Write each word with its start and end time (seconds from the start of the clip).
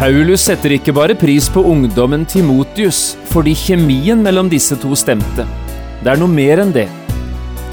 Paulus 0.00 0.46
setter 0.46 0.72
ikke 0.72 0.94
bare 0.96 1.12
pris 1.12 1.50
på 1.52 1.60
ungdommen 1.68 2.22
Timotius 2.24 3.18
fordi 3.28 3.52
kjemien 3.52 4.22
mellom 4.24 4.48
disse 4.48 4.78
to 4.80 4.96
stemte. 4.96 5.44
Det 6.00 6.08
er 6.08 6.16
noe 6.16 6.32
mer 6.32 6.62
enn 6.62 6.72
det. 6.72 6.86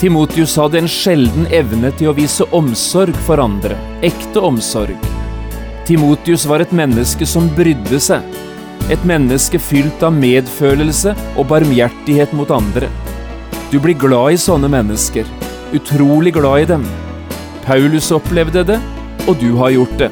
Timotius 0.01 0.57
hadde 0.59 0.81
en 0.81 0.91
sjelden 0.91 1.47
evne 1.55 1.93
til 1.95 2.11
å 2.11 2.15
vise 2.17 2.43
omsorg 2.51 3.15
for 3.23 3.39
andre, 3.39 3.79
ekte 4.03 4.43
omsorg. 4.43 5.07
Timotius 5.87 6.43
var 6.51 6.65
et 6.65 6.75
menneske 6.75 7.23
som 7.23 7.47
brydde 7.55 8.03
seg, 8.09 8.27
et 8.91 9.07
menneske 9.07 9.55
fylt 9.63 10.03
av 10.03 10.19
medfølelse 10.19 11.15
og 11.37 11.47
barmhjertighet 11.55 12.35
mot 12.35 12.51
andre. 12.51 12.91
Du 13.71 13.79
blir 13.79 13.95
glad 13.95 14.35
i 14.35 14.45
sånne 14.49 14.67
mennesker, 14.75 15.23
utrolig 15.79 16.35
glad 16.35 16.65
i 16.65 16.71
dem. 16.75 16.89
Paulus 17.63 18.11
opplevde 18.11 18.67
det, 18.67 18.81
og 19.23 19.39
du 19.39 19.53
har 19.63 19.79
gjort 19.79 20.01
det. 20.03 20.11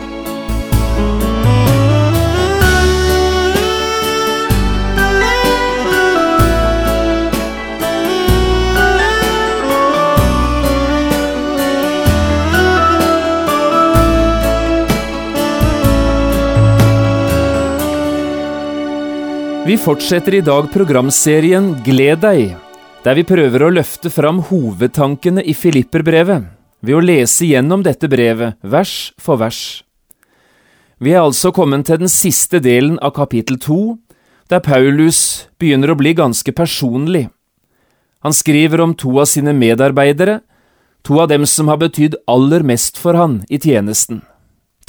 Vi 19.61 19.75
fortsetter 19.77 20.33
i 20.33 20.41
dag 20.41 20.71
programserien 20.73 21.67
Gled 21.85 22.23
deg, 22.23 22.55
der 23.05 23.13
vi 23.13 23.21
prøver 23.29 23.61
å 23.61 23.67
løfte 23.69 24.09
fram 24.09 24.39
hovedtankene 24.47 25.43
i 25.45 25.53
Filipperbrevet 25.53 26.47
ved 26.81 26.97
å 26.97 27.01
lese 27.05 27.45
gjennom 27.45 27.83
dette 27.85 28.09
brevet 28.09 28.57
vers 28.65 29.11
for 29.21 29.37
vers. 29.37 29.83
Vi 30.97 31.13
er 31.13 31.21
altså 31.21 31.51
kommet 31.53 31.85
til 31.85 32.01
den 32.01 32.09
siste 32.09 32.57
delen 32.57 32.97
av 33.05 33.13
kapittel 33.19 33.61
to, 33.61 33.99
der 34.49 34.65
Paulus 34.65 35.45
begynner 35.61 35.93
å 35.93 35.99
bli 35.99 36.15
ganske 36.17 36.55
personlig. 36.57 37.27
Han 38.25 38.33
skriver 38.33 38.81
om 38.81 38.97
to 38.97 39.13
av 39.21 39.29
sine 39.29 39.53
medarbeidere, 39.53 40.39
to 41.05 41.21
av 41.21 41.29
dem 41.29 41.45
som 41.45 41.69
har 41.69 41.77
betydd 41.85 42.17
aller 42.25 42.65
mest 42.65 42.97
for 42.97 43.13
han 43.13 43.43
i 43.45 43.61
tjenesten, 43.61 44.25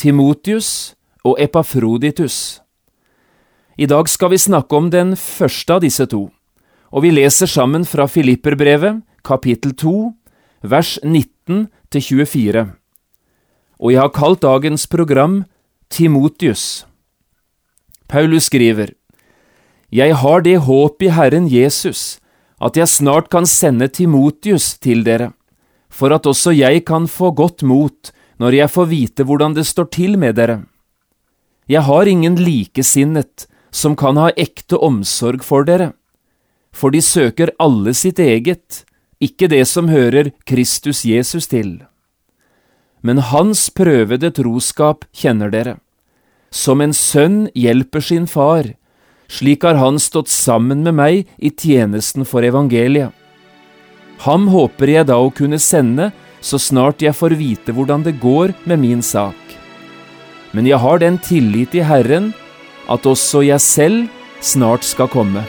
Timotius 0.01 0.97
og 1.29 1.37
Epafroditus. 1.45 2.62
I 3.83 3.87
dag 3.91 4.07
skal 4.07 4.31
vi 4.31 4.39
snakke 4.39 4.77
om 4.79 4.91
den 4.93 5.17
første 5.19 5.75
av 5.75 5.81
disse 5.83 6.05
to, 6.07 6.29
og 6.95 7.03
vi 7.03 7.11
leser 7.11 7.49
sammen 7.51 7.83
fra 7.89 8.05
Filipperbrevet, 8.07 9.01
kapittel 9.27 9.73
2, 9.75 9.95
vers 10.71 10.91
19 11.03 11.65
til 11.91 12.05
24. 12.07 12.63
Og 13.83 13.91
jeg 13.91 14.03
har 14.05 14.13
kalt 14.15 14.45
dagens 14.45 14.87
program 14.87 15.41
Timotius. 15.91 16.85
Paulus 18.07 18.47
skriver, 18.53 18.93
Jeg 19.91 20.15
har 20.15 20.47
det 20.47 20.59
håp 20.69 21.03
i 21.03 21.11
Herren 21.11 21.49
Jesus, 21.51 22.21
at 22.61 22.77
jeg 22.77 22.87
snart 22.87 23.31
kan 23.35 23.47
sende 23.47 23.89
Timotius 23.89 24.79
til 24.79 25.03
dere, 25.03 25.33
for 25.91 26.15
at 26.15 26.27
også 26.27 26.55
jeg 26.55 26.85
kan 26.87 27.09
få 27.09 27.33
godt 27.33 27.65
mot 27.67 28.13
når 28.39 28.61
jeg 28.63 28.71
får 28.71 28.87
vite 28.87 29.27
hvordan 29.27 29.57
det 29.59 29.67
står 29.67 29.91
til 29.91 30.19
med 30.19 30.39
dere. 30.39 30.63
Jeg 31.67 31.83
har 31.83 32.07
ingen 32.07 32.37
likesinnet, 32.39 33.49
som 33.73 33.97
kan 33.97 34.21
ha 34.21 34.31
ekte 34.37 34.77
omsorg 34.77 35.43
for 35.45 35.65
dere, 35.67 35.93
for 36.73 36.93
de 36.93 37.01
søker 37.05 37.53
alle 37.61 37.95
sitt 37.97 38.21
eget, 38.23 38.85
ikke 39.23 39.49
det 39.49 39.65
som 39.71 39.89
hører 39.89 40.33
Kristus 40.49 41.05
Jesus 41.09 41.49
til. 41.51 41.81
Men 43.03 43.19
hans 43.33 43.69
prøvede 43.75 44.31
troskap 44.35 45.07
kjenner 45.17 45.51
dere. 45.51 45.77
Som 46.53 46.83
en 46.85 46.93
sønn 46.93 47.49
hjelper 47.57 48.05
sin 48.05 48.29
far, 48.29 48.75
slik 49.33 49.65
har 49.65 49.79
han 49.81 49.99
stått 50.03 50.29
sammen 50.29 50.83
med 50.85 50.97
meg 50.99 51.31
i 51.39 51.51
tjenesten 51.51 52.27
for 52.29 52.45
evangeliet. 52.45 53.11
Ham 54.23 54.47
håper 54.53 54.93
jeg 54.93 55.09
da 55.09 55.17
å 55.19 55.33
kunne 55.35 55.59
sende 55.59 56.13
så 56.43 56.59
snart 56.59 57.03
jeg 57.03 57.15
får 57.17 57.35
vite 57.39 57.75
hvordan 57.75 58.05
det 58.07 58.19
går 58.23 58.53
med 58.69 58.83
min 58.83 59.03
sak. 59.03 59.39
Men 60.53 60.69
jeg 60.69 60.79
har 60.83 61.01
den 61.01 61.17
tillit 61.23 61.75
i 61.75 61.83
Herren 61.87 62.31
at 62.93 63.09
også 63.09 63.43
jeg 63.47 63.61
selv 63.61 64.07
snart 64.43 64.85
skal 64.85 65.09
komme. 65.09 65.45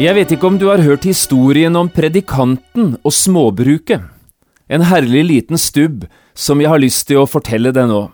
Jeg 0.00 0.16
vet 0.16 0.30
ikke 0.32 0.48
om 0.48 0.54
du 0.56 0.70
har 0.70 0.80
hørt 0.80 1.04
historien 1.04 1.74
om 1.76 1.90
predikanten 1.92 2.94
og 3.04 3.12
småbruket. 3.12 4.00
En 4.70 4.86
herlig 4.86 5.24
liten 5.26 5.58
stubb 5.58 6.06
som 6.34 6.60
jeg 6.62 6.70
har 6.70 6.78
lyst 6.78 7.08
til 7.08 7.18
å 7.18 7.28
fortelle 7.28 7.72
deg 7.74 7.90
nå. 7.90 8.04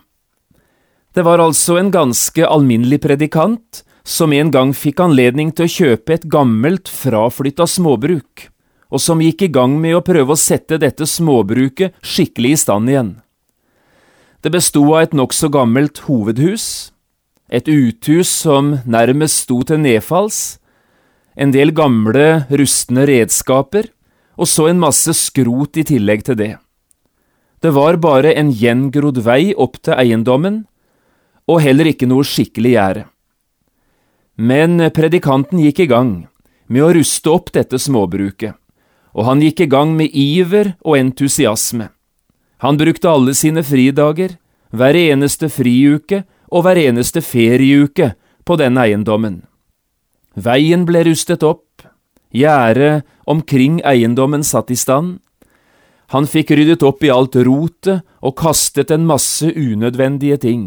Det 1.13 1.23
var 1.25 1.41
altså 1.41 1.77
en 1.77 1.91
ganske 1.93 2.45
alminnelig 2.45 2.99
predikant 3.05 3.83
som 4.07 4.33
en 4.33 4.49
gang 4.53 4.73
fikk 4.73 5.01
anledning 5.03 5.51
til 5.53 5.67
å 5.67 5.73
kjøpe 5.73 6.15
et 6.15 6.27
gammelt, 6.31 6.89
fraflytta 6.89 7.67
småbruk, 7.69 8.47
og 8.89 9.03
som 9.03 9.21
gikk 9.21 9.43
i 9.45 9.51
gang 9.53 9.75
med 9.81 9.97
å 9.97 10.03
prøve 10.05 10.33
å 10.33 10.39
sette 10.39 10.79
dette 10.81 11.05
småbruket 11.09 11.97
skikkelig 12.01 12.53
i 12.55 12.59
stand 12.61 12.93
igjen. 12.93 13.11
Det 14.41 14.53
bestod 14.53 14.93
av 14.93 15.01
et 15.01 15.17
nokså 15.17 15.49
gammelt 15.51 16.05
hovedhus, 16.05 16.93
et 17.51 17.67
uthus 17.67 18.31
som 18.31 18.77
nærmest 18.85 19.43
sto 19.45 19.59
til 19.67 19.81
nedfalls, 19.83 20.57
en 21.37 21.51
del 21.53 21.73
gamle, 21.75 22.47
rustne 22.49 23.05
redskaper, 23.09 23.91
og 24.37 24.47
så 24.47 24.69
en 24.69 24.79
masse 24.81 25.13
skrot 25.17 25.77
i 25.81 25.85
tillegg 25.87 26.23
til 26.27 26.37
det. 26.39 26.53
Det 27.61 27.73
var 27.73 27.97
bare 27.97 28.35
en 28.37 28.51
gjengrodd 28.53 29.23
vei 29.25 29.53
opp 29.57 29.79
til 29.81 29.97
eiendommen, 29.97 30.65
og 31.49 31.61
heller 31.63 31.89
ikke 31.89 32.09
noe 32.09 32.25
skikkelig 32.27 32.73
gjerde. 32.75 33.05
Men 34.37 34.77
predikanten 34.93 35.63
gikk 35.63 35.81
i 35.87 35.89
gang 35.89 36.11
med 36.69 36.85
å 36.85 36.93
ruste 36.93 37.31
opp 37.33 37.49
dette 37.55 37.79
småbruket, 37.81 38.53
og 39.17 39.25
han 39.25 39.41
gikk 39.41 39.63
i 39.65 39.71
gang 39.71 39.95
med 39.97 40.13
iver 40.13 40.75
og 40.85 40.99
entusiasme. 40.99 41.89
Han 42.61 42.77
brukte 42.77 43.09
alle 43.09 43.33
sine 43.37 43.63
fridager, 43.65 44.35
hver 44.69 44.97
eneste 44.99 45.49
friuke 45.49 46.25
og 46.51 46.65
hver 46.65 46.77
eneste 46.77 47.23
ferieuke 47.25 48.11
på 48.45 48.57
denne 48.59 48.83
eiendommen. 48.85 49.41
Veien 50.37 50.85
ble 50.85 51.01
rustet 51.07 51.41
opp, 51.45 51.81
gjerdet 52.29 53.07
omkring 53.27 53.81
eiendommen 53.85 54.43
satt 54.43 54.71
i 54.71 54.79
stand, 54.79 55.19
han 56.15 56.27
fikk 56.27 56.53
ryddet 56.55 56.83
opp 56.87 57.03
i 57.03 57.11
alt 57.11 57.35
rotet 57.43 58.05
og 58.23 58.37
kastet 58.39 58.93
en 58.95 59.07
masse 59.09 59.49
unødvendige 59.51 60.37
ting. 60.39 60.63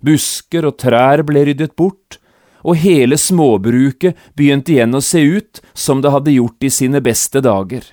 Busker 0.00 0.64
og 0.64 0.78
trær 0.80 1.20
ble 1.28 1.44
ryddet 1.50 1.76
bort, 1.76 2.16
og 2.64 2.80
hele 2.80 3.16
småbruket 3.20 4.16
begynte 4.36 4.72
igjen 4.72 4.96
å 4.96 5.02
se 5.04 5.20
ut 5.20 5.60
som 5.76 6.00
det 6.00 6.12
hadde 6.12 6.36
gjort 6.36 6.64
i 6.64 6.72
sine 6.72 7.00
beste 7.04 7.42
dager. 7.44 7.84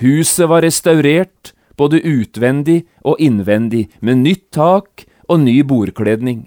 Huset 0.00 0.48
var 0.48 0.64
restaurert, 0.64 1.54
både 1.76 2.00
utvendig 2.04 2.82
og 3.04 3.20
innvendig, 3.20 3.86
med 4.00 4.20
nytt 4.24 4.50
tak 4.56 5.06
og 5.28 5.40
ny 5.44 5.62
bordkledning. 5.64 6.46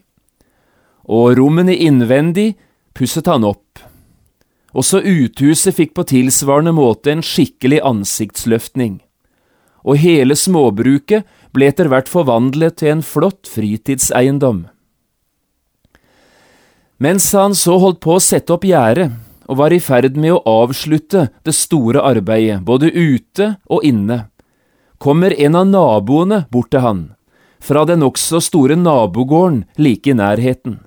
Og 1.10 1.33
rommene 1.38 1.74
innvendig 1.74 2.54
pusset 2.94 3.30
han 3.30 3.45
opp. 3.45 3.81
Også 4.74 5.01
uthuset 5.01 5.75
fikk 5.75 5.95
på 5.98 6.06
tilsvarende 6.12 6.75
måte 6.77 7.13
en 7.13 7.25
skikkelig 7.25 7.81
ansiktsløftning 7.86 9.00
og 9.83 10.00
hele 10.01 10.36
småbruket 10.38 11.27
ble 11.56 11.69
etter 11.71 11.89
hvert 11.92 12.10
forvandlet 12.12 12.80
til 12.81 12.95
en 12.95 13.06
flott 13.06 13.50
fritidseiendom. 13.50 14.66
Mens 17.00 17.30
han 17.33 17.56
så 17.56 17.77
holdt 17.80 18.01
på 18.04 18.18
å 18.18 18.24
sette 18.24 18.54
opp 18.54 18.68
gjerdet 18.68 19.12
og 19.50 19.57
var 19.62 19.74
i 19.74 19.80
ferd 19.81 20.18
med 20.19 20.36
å 20.36 20.44
avslutte 20.66 21.30
det 21.48 21.56
store 21.57 22.04
arbeidet, 22.06 22.60
både 22.62 22.92
ute 22.92 23.56
og 23.71 23.86
inne, 23.88 24.27
kommer 25.00 25.33
en 25.33 25.56
av 25.56 25.66
naboene 25.69 26.44
bort 26.51 26.69
til 26.75 26.83
han, 26.83 27.00
fra 27.57 27.86
den 27.88 28.04
nokså 28.04 28.44
store 28.44 28.77
nabogården 28.77 29.63
like 29.80 30.12
i 30.12 30.13
nærheten. 30.13 30.77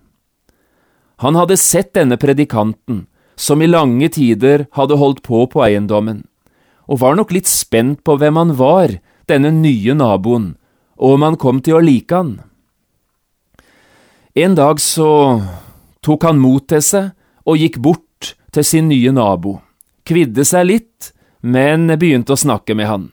Han 1.25 1.39
hadde 1.39 1.59
sett 1.59 1.95
denne 1.97 2.21
predikanten, 2.21 3.07
som 3.43 3.63
i 3.63 3.71
lange 3.71 4.07
tider 4.15 4.69
hadde 4.79 4.99
holdt 5.01 5.25
på 5.27 5.43
på 5.51 5.65
eiendommen, 5.67 6.23
og 6.87 7.01
var 7.03 7.17
nok 7.19 7.33
litt 7.35 7.51
spent 7.51 8.05
på 8.07 8.15
hvem 8.21 8.39
han 8.39 8.55
var, 8.59 8.95
denne 9.27 9.51
nye 9.55 9.97
naboen, 9.99 10.53
og 11.03 11.17
om 11.17 11.27
han 11.27 11.39
kom 11.41 11.59
til 11.65 11.79
å 11.79 11.83
like 11.83 12.15
han. 12.15 12.37
En 14.39 14.55
dag 14.57 14.79
så 14.81 15.11
tok 16.07 16.29
han 16.29 16.39
mot 16.41 16.65
til 16.71 16.83
seg 16.85 17.11
og 17.43 17.59
gikk 17.59 17.81
bort 17.83 18.35
til 18.55 18.67
sin 18.67 18.89
nye 18.93 19.11
nabo, 19.15 19.59
kvidde 20.07 20.47
seg 20.47 20.69
litt, 20.69 21.11
men 21.43 21.91
begynte 21.99 22.37
å 22.37 22.39
snakke 22.39 22.77
med 22.79 22.89
han. 22.89 23.09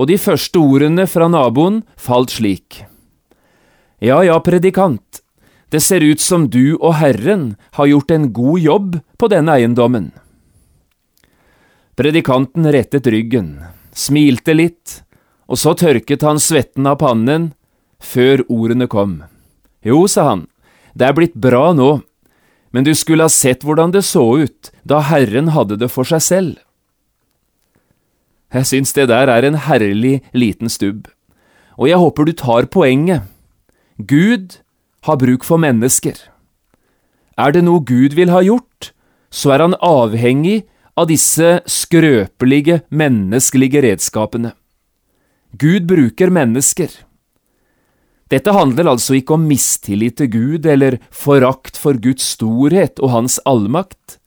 Og 0.00 0.08
de 0.10 0.16
første 0.18 0.58
ordene 0.58 1.04
fra 1.06 1.28
naboen 1.30 1.82
falt 2.00 2.32
slik. 2.34 2.80
Ja 4.02 4.22
ja, 4.26 4.40
predikant, 4.42 5.20
det 5.72 5.80
ser 5.80 6.04
ut 6.04 6.20
som 6.20 6.48
du 6.50 6.76
og 6.76 6.96
Herren 7.00 7.54
har 7.78 7.88
gjort 7.90 8.10
en 8.14 8.28
god 8.32 8.60
jobb 8.60 8.98
på 9.18 9.30
denne 9.32 9.56
eiendommen. 9.56 10.12
Predikanten 11.94 12.66
rettet 12.74 13.06
ryggen, 13.06 13.60
smilte 13.94 14.54
litt, 14.54 15.02
og 15.46 15.60
så 15.60 15.74
tørket 15.78 16.24
han 16.26 16.40
svetten 16.42 16.88
av 16.90 16.98
pannen, 17.02 17.52
før 18.02 18.42
ordene 18.50 18.88
kom. 18.90 19.22
Jo, 19.84 20.04
sa 20.10 20.32
han, 20.32 20.46
det 20.94 21.08
er 21.08 21.16
blitt 21.16 21.36
bra 21.38 21.72
nå, 21.76 22.00
men 22.74 22.86
du 22.86 22.90
skulle 22.98 23.26
ha 23.28 23.32
sett 23.32 23.62
hvordan 23.62 23.94
det 23.94 24.02
så 24.06 24.24
ut 24.42 24.72
da 24.82 24.98
Herren 25.06 25.52
hadde 25.54 25.78
det 25.78 25.90
for 25.92 26.08
seg 26.08 26.24
selv. 26.24 26.54
Jeg 28.54 28.66
syns 28.70 28.94
det 28.94 29.08
der 29.10 29.30
er 29.30 29.46
en 29.46 29.58
herlig 29.66 30.20
liten 30.34 30.70
stubb, 30.70 31.06
og 31.78 31.88
jeg 31.90 31.98
håper 32.02 32.26
du 32.26 32.34
tar 32.38 32.66
poenget. 32.70 33.26
Gud 33.98 34.58
har 35.04 35.20
bruk 35.20 35.44
for 35.44 35.60
mennesker. 35.60 36.16
Er 37.36 37.54
det 37.54 37.64
noe 37.66 37.82
Gud 37.84 38.14
vil 38.16 38.32
ha 38.32 38.42
gjort, 38.44 38.92
så 39.34 39.54
er 39.54 39.64
han 39.64 39.78
avhengig 39.82 40.62
av 40.96 41.08
disse 41.10 41.58
skrøpelige, 41.66 42.82
menneskelige 42.94 43.82
redskapene. 43.82 44.54
Gud 45.58 45.88
bruker 45.90 46.30
mennesker. 46.34 46.90
Dette 48.32 48.54
handler 48.54 48.88
altså 48.94 49.18
ikke 49.18 49.36
om 49.36 49.44
mistillit 49.46 50.16
til 50.18 50.30
Gud 50.32 50.66
eller 50.66 50.96
forakt 51.12 51.76
for 51.78 51.98
Guds 52.00 52.24
storhet 52.34 53.02
og 53.02 53.12
Hans 53.12 53.36
allmakt. 53.46 54.18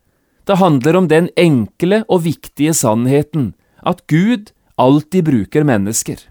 Det 0.48 0.60
handler 0.62 1.00
om 1.00 1.10
den 1.12 1.32
enkle 1.36 2.04
og 2.08 2.24
viktige 2.28 2.76
sannheten 2.78 3.54
at 3.84 4.06
Gud 4.08 4.54
alltid 4.78 5.28
bruker 5.28 5.66
mennesker. 5.68 6.22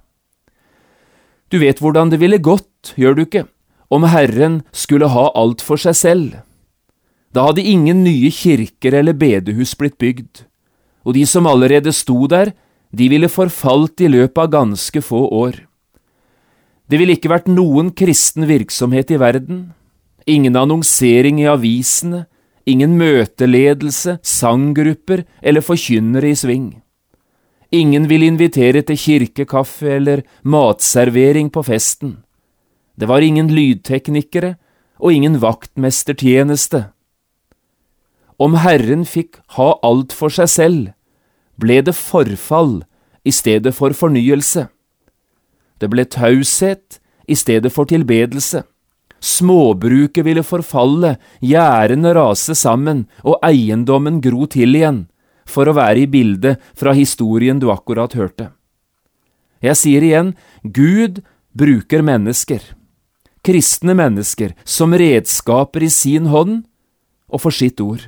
Du 1.53 1.59
vet 1.63 1.81
hvordan 1.83 2.13
det 2.13 2.21
ville 2.23 2.41
gått, 2.43 2.95
gjør 2.97 3.19
du 3.19 3.27
ikke, 3.27 3.45
om 3.89 4.07
Herren 4.11 4.63
skulle 4.73 5.11
ha 5.13 5.31
alt 5.35 5.63
for 5.65 5.81
seg 5.81 5.97
selv. 5.97 6.35
Da 7.35 7.49
hadde 7.49 7.65
ingen 7.65 8.03
nye 8.05 8.31
kirker 8.33 8.97
eller 9.01 9.17
bedehus 9.17 9.75
blitt 9.79 9.99
bygd, 10.01 10.47
og 11.07 11.15
de 11.15 11.27
som 11.29 11.47
allerede 11.47 11.93
sto 11.95 12.27
der, 12.31 12.53
de 12.97 13.09
ville 13.13 13.29
forfalt 13.29 14.01
i 14.01 14.09
løpet 14.09 14.41
av 14.41 14.53
ganske 14.55 15.03
få 15.05 15.27
år. 15.37 15.59
Det 16.87 17.01
ville 17.01 17.17
ikke 17.17 17.33
vært 17.33 17.51
noen 17.51 17.91
kristen 17.99 18.47
virksomhet 18.49 19.11
i 19.11 19.19
verden, 19.21 19.75
ingen 20.27 20.57
annonsering 20.57 21.43
i 21.43 21.49
avisene, 21.51 22.25
ingen 22.67 22.97
møteledelse, 22.99 24.19
sanggrupper 24.23 25.25
eller 25.43 25.63
forkynnere 25.67 26.31
i 26.31 26.39
sving. 26.39 26.69
Ingen 27.75 28.07
ville 28.09 28.31
invitere 28.31 28.83
til 28.87 28.99
kirkekaffe 28.99 29.91
eller 29.99 30.23
matservering 30.43 31.51
på 31.51 31.65
festen. 31.67 32.17
Det 32.97 33.09
var 33.09 33.21
ingen 33.21 33.49
lydteknikere 33.53 34.57
og 34.99 35.13
ingen 35.13 35.41
vaktmestertjeneste. 35.43 36.87
Om 38.41 38.57
Herren 38.61 39.05
fikk 39.09 39.41
ha 39.57 39.75
alt 39.85 40.13
for 40.17 40.33
seg 40.33 40.49
selv, 40.53 40.87
ble 41.57 41.81
det 41.85 41.97
forfall 41.97 42.83
i 43.25 43.33
stedet 43.33 43.73
for 43.77 43.97
fornyelse. 43.97 44.69
Det 45.81 45.89
ble 45.93 46.05
taushet 46.09 47.01
i 47.29 47.37
stedet 47.37 47.73
for 47.73 47.89
tilbedelse. 47.89 48.63
Småbruket 49.21 50.25
ville 50.25 50.45
forfalle, 50.45 51.17
gjerdene 51.41 52.13
rase 52.17 52.55
sammen 52.55 53.07
og 53.25 53.41
eiendommen 53.45 54.21
gro 54.25 54.47
til 54.53 54.77
igjen 54.77 55.07
for 55.49 55.69
å 55.69 55.77
være 55.77 56.05
i 56.05 56.11
bildet 56.11 56.63
fra 56.77 56.93
historien 56.97 57.61
du 57.63 57.71
akkurat 57.73 58.17
hørte. 58.19 58.51
Jeg 59.65 59.81
sier 59.81 60.05
igjen, 60.05 60.35
Gud 60.63 61.23
bruker 61.57 62.05
mennesker, 62.05 62.61
kristne 63.47 63.95
mennesker, 63.97 64.55
som 64.65 64.95
redskaper 64.95 65.87
i 65.87 65.91
sin 65.93 66.29
hånd 66.33 66.65
og 67.31 67.43
for 67.47 67.55
sitt 67.55 67.81
ord. 67.83 68.03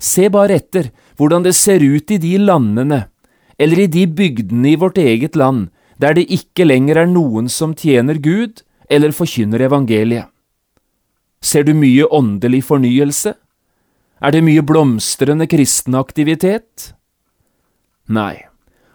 Se 0.00 0.30
bare 0.32 0.56
etter 0.60 0.90
hvordan 1.18 1.44
det 1.44 1.56
ser 1.58 1.82
ut 1.84 2.10
i 2.10 2.18
de 2.22 2.36
landene, 2.40 3.04
eller 3.60 3.84
i 3.84 3.90
de 3.92 4.06
bygdene 4.06 4.72
i 4.72 4.78
vårt 4.80 4.98
eget 4.98 5.36
land, 5.36 5.68
der 6.00 6.16
det 6.16 6.30
ikke 6.32 6.64
lenger 6.64 7.02
er 7.02 7.10
noen 7.10 7.50
som 7.52 7.74
tjener 7.76 8.16
Gud 8.22 8.62
eller 8.88 9.12
forkynner 9.12 9.66
evangeliet. 9.66 10.30
Ser 11.40 11.64
du 11.64 11.74
mye 11.76 12.06
åndelig 12.08 12.64
fornyelse? 12.68 13.34
Er 14.20 14.32
det 14.32 14.44
mye 14.44 14.64
blomstrende 14.64 15.46
kristen 15.48 15.96
aktivitet? 15.96 16.92
Nei, 18.08 18.44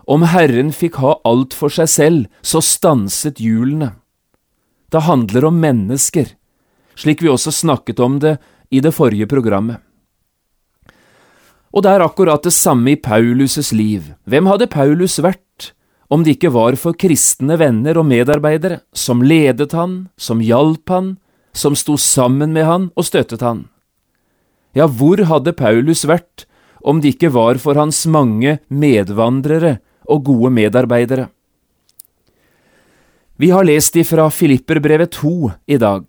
om 0.06 0.26
Herren 0.30 0.70
fikk 0.74 1.00
ha 1.02 1.16
alt 1.26 1.56
for 1.58 1.74
seg 1.74 1.90
selv, 1.90 2.26
så 2.46 2.62
stanset 2.62 3.42
hjulene. 3.42 3.96
Det 4.92 5.06
handler 5.08 5.48
om 5.50 5.60
mennesker, 5.60 6.30
slik 6.96 7.24
vi 7.24 7.32
også 7.32 7.52
snakket 7.52 8.00
om 8.00 8.20
det 8.20 8.38
i 8.72 8.82
det 8.84 8.94
forrige 8.96 9.28
programmet. 9.30 9.82
Og 11.76 11.84
det 11.84 11.92
er 11.92 12.06
akkurat 12.06 12.44
det 12.46 12.54
samme 12.56 12.94
i 12.94 13.00
Paulus' 13.00 13.74
liv. 13.76 14.14
Hvem 14.24 14.48
hadde 14.48 14.72
Paulus 14.72 15.20
vært 15.20 15.74
om 16.08 16.24
det 16.24 16.38
ikke 16.38 16.54
var 16.56 16.78
for 16.80 16.96
kristne 16.96 17.58
venner 17.60 17.98
og 18.00 18.08
medarbeidere 18.08 18.80
som 18.96 19.24
ledet 19.25 19.74
han, 19.75 20.06
som 20.15 20.39
hjalp 20.39 20.89
han, 20.94 21.15
som 21.51 21.75
sto 21.75 21.98
sammen 22.00 22.54
med 22.56 22.68
han 22.68 22.89
og 22.96 23.08
støttet 23.10 23.44
han? 23.44 23.65
Ja, 24.75 24.88
hvor 24.88 25.20
hadde 25.27 25.56
Paulus 25.56 26.06
vært 26.08 26.46
om 26.86 27.01
det 27.01 27.15
ikke 27.15 27.34
var 27.36 27.60
for 27.60 27.75
hans 27.80 28.06
mange 28.08 28.60
medvandrere 28.70 29.80
og 30.08 30.27
gode 30.27 30.51
medarbeidere? 30.56 31.30
Vi 33.38 33.50
har 33.51 33.65
lest 33.68 33.96
ifra 34.00 34.30
Filipperbrevet 34.32 35.12
2 35.12 35.51
i 35.68 35.75
dag. 35.75 36.06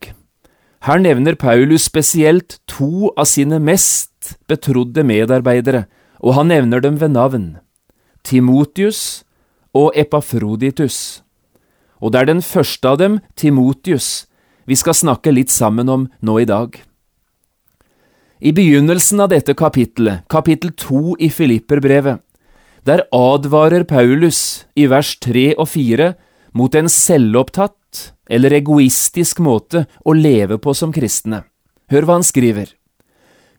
Her 0.87 1.01
nevner 1.03 1.35
Paulus 1.35 1.89
spesielt 1.89 2.61
to 2.71 3.11
av 3.19 3.27
sine 3.27 3.59
mest 3.59 4.37
betrodde 4.47 5.03
medarbeidere, 5.03 5.89
og 6.23 6.37
han 6.39 6.53
nevner 6.55 6.85
dem 6.85 7.01
ved 7.01 7.11
navn, 7.17 7.47
Timotius 8.23 9.25
og 9.75 9.91
Epafroditus. 9.99 11.25
Og 11.99 12.13
det 12.15 12.21
er 12.21 12.29
den 12.31 12.43
første 12.47 12.93
av 12.95 13.01
dem, 13.03 13.19
Timotius, 13.35 14.29
vi 14.63 14.79
skal 14.79 14.95
snakke 14.95 15.35
litt 15.35 15.51
sammen 15.51 15.91
om 15.91 16.07
nå 16.23 16.39
i 16.45 16.47
dag. 16.47 16.79
I 18.39 18.53
begynnelsen 18.55 19.25
av 19.25 19.33
dette 19.35 19.57
kapittelet, 19.59 20.23
kapittel 20.31 20.71
to 20.79 21.17
i 21.19 21.27
Filipperbrevet, 21.27 22.23
der 22.87 23.03
advarer 23.11 23.83
Paulus 23.83 24.63
i 24.79 24.87
vers 24.87 25.17
tre 25.19 25.57
og 25.59 25.67
fire 25.75 26.13
mot 26.57 26.75
en 26.75 26.89
selvopptatt 26.89 28.15
eller 28.33 28.55
egoistisk 28.57 29.43
måte 29.45 29.85
å 30.05 30.15
leve 30.17 30.59
på 30.63 30.73
som 30.75 30.95
kristne. 30.95 31.45
Hør 31.93 32.07
hva 32.09 32.19
han 32.19 32.27
skriver. 32.27 32.73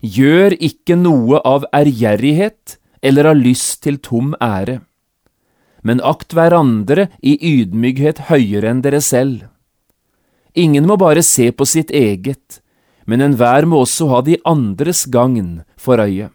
Gjør 0.02 0.58
ikke 0.58 0.98
noe 1.00 1.40
av 1.46 1.66
ærgjerrighet 1.74 2.78
eller 3.06 3.30
av 3.32 3.38
lyst 3.40 3.84
til 3.86 4.00
tom 4.04 4.34
ære, 4.42 4.82
men 5.86 6.02
akt 6.06 6.34
hverandre 6.36 7.08
i 7.22 7.38
ydmykhet 7.38 8.28
høyere 8.32 8.72
enn 8.74 8.82
dere 8.86 9.02
selv. 9.02 9.46
Ingen 10.58 10.88
må 10.90 10.98
bare 10.98 11.24
se 11.24 11.52
på 11.54 11.66
sitt 11.70 11.94
eget, 11.94 12.60
men 13.06 13.22
enhver 13.24 13.70
må 13.70 13.84
også 13.86 14.10
ha 14.12 14.24
de 14.26 14.40
andres 14.46 15.06
gagn 15.14 15.62
for 15.78 16.02
øye. 16.02 16.32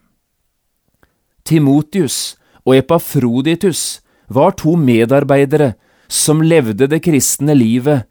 Timotius 1.45 2.38
og 2.62 2.78
Epafroditus 2.78 4.00
var 4.31 4.54
to 4.57 4.76
medarbeidere 4.78 5.75
som 6.12 6.42
levde 6.45 6.88
det 6.90 7.00
kristne 7.07 7.54
livet, 7.57 8.04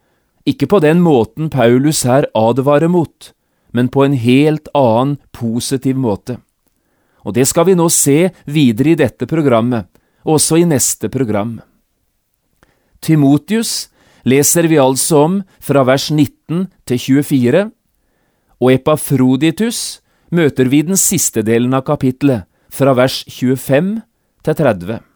ikke 0.48 0.66
på 0.66 0.80
den 0.82 1.04
måten 1.06 1.52
Paulus 1.54 2.02
her 2.08 2.26
advarer 2.34 2.90
mot, 2.90 3.30
men 3.72 3.92
på 3.94 4.06
en 4.06 4.16
helt 4.18 4.72
annen, 4.74 5.20
positiv 5.32 6.00
måte. 6.02 6.40
Og 7.22 7.36
det 7.38 7.46
skal 7.46 7.68
vi 7.70 7.78
nå 7.78 7.86
se 7.94 8.32
videre 8.50 8.96
i 8.96 8.98
dette 8.98 9.28
programmet, 9.30 9.86
også 10.26 10.58
i 10.58 10.66
neste 10.66 11.12
program. 11.14 11.60
Timotius 13.02 13.92
leser 14.26 14.66
vi 14.70 14.82
altså 14.82 15.22
om 15.28 15.38
fra 15.62 15.86
vers 15.86 16.10
19 16.10 16.68
til 16.90 17.02
24, 17.06 17.64
og 18.62 18.74
Epafroditus 18.74 20.02
møter 20.34 20.70
vi 20.74 20.82
den 20.86 20.98
siste 20.98 21.46
delen 21.46 21.74
av 21.78 21.86
kapittelet, 21.86 22.48
fra 22.72 22.94
vers 22.96 23.22
25 23.28 23.98
til 24.48 24.56
30. 24.56 25.11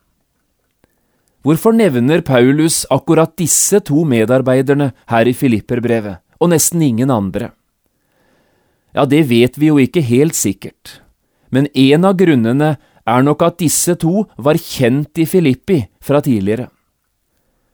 Hvorfor 1.46 1.75
nevner 1.78 2.24
Paulus 2.25 2.88
akkurat 2.90 3.36
disse 3.38 3.78
to 3.86 4.02
medarbeiderne 4.02 4.88
her 5.12 5.28
i 5.30 5.34
Filipperbrevet, 5.38 6.18
og 6.42 6.50
nesten 6.50 6.82
ingen 6.82 7.12
andre? 7.14 7.52
Ja, 8.98 9.06
det 9.06 9.28
vet 9.30 9.60
vi 9.62 9.70
jo 9.70 9.78
ikke 9.78 10.02
helt 10.02 10.34
sikkert, 10.34 11.04
men 11.54 11.68
en 11.78 12.08
av 12.10 12.16
grunnene 12.18 12.72
er 13.06 13.28
nok 13.28 13.44
at 13.46 13.60
disse 13.62 13.94
to 14.02 14.24
var 14.42 14.58
kjent 14.58 15.22
i 15.22 15.28
Filippi 15.30 15.84
fra 16.02 16.24
tidligere. 16.25 16.72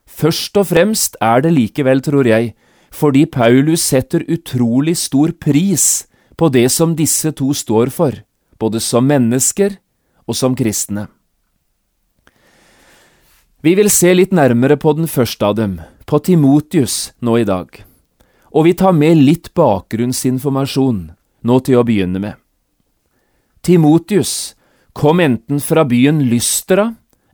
Først 0.04 0.60
og 0.60 0.68
fremst 0.68 1.16
er 1.24 1.40
det 1.46 1.54
likevel, 1.56 2.04
tror 2.04 2.28
jeg, 2.28 2.52
fordi 2.92 3.24
Paulus 3.24 3.88
setter 3.88 4.28
utrolig 4.28 4.98
stor 5.00 5.32
pris 5.32 6.10
på 6.36 6.52
det 6.52 6.68
som 6.76 6.92
disse 7.00 7.32
to 7.32 7.54
står 7.56 7.88
for, 7.96 8.20
både 8.60 8.84
som 8.84 9.08
mennesker 9.08 9.80
og 10.28 10.36
som 10.36 10.60
kristne. 10.60 11.08
Vi 13.62 13.76
vil 13.78 13.92
se 13.94 14.10
litt 14.18 14.32
nærmere 14.34 14.74
på 14.82 14.96
den 14.98 15.06
første 15.06 15.46
av 15.46 15.54
dem, 15.60 15.76
på 16.10 16.18
Timotius, 16.26 17.12
nå 17.22 17.36
i 17.38 17.46
dag, 17.46 17.68
og 18.50 18.66
vi 18.66 18.74
tar 18.74 18.96
med 18.98 19.20
litt 19.22 19.52
bakgrunnsinformasjon 19.54 21.04
nå 21.46 21.58
til 21.68 21.78
å 21.78 21.84
begynne 21.86 22.22
med. 22.24 22.40
Timotius 23.62 24.56
kom 24.98 25.22
enten 25.22 25.62
fra 25.62 25.86
byen 25.86 26.24
Lystra 26.32 26.88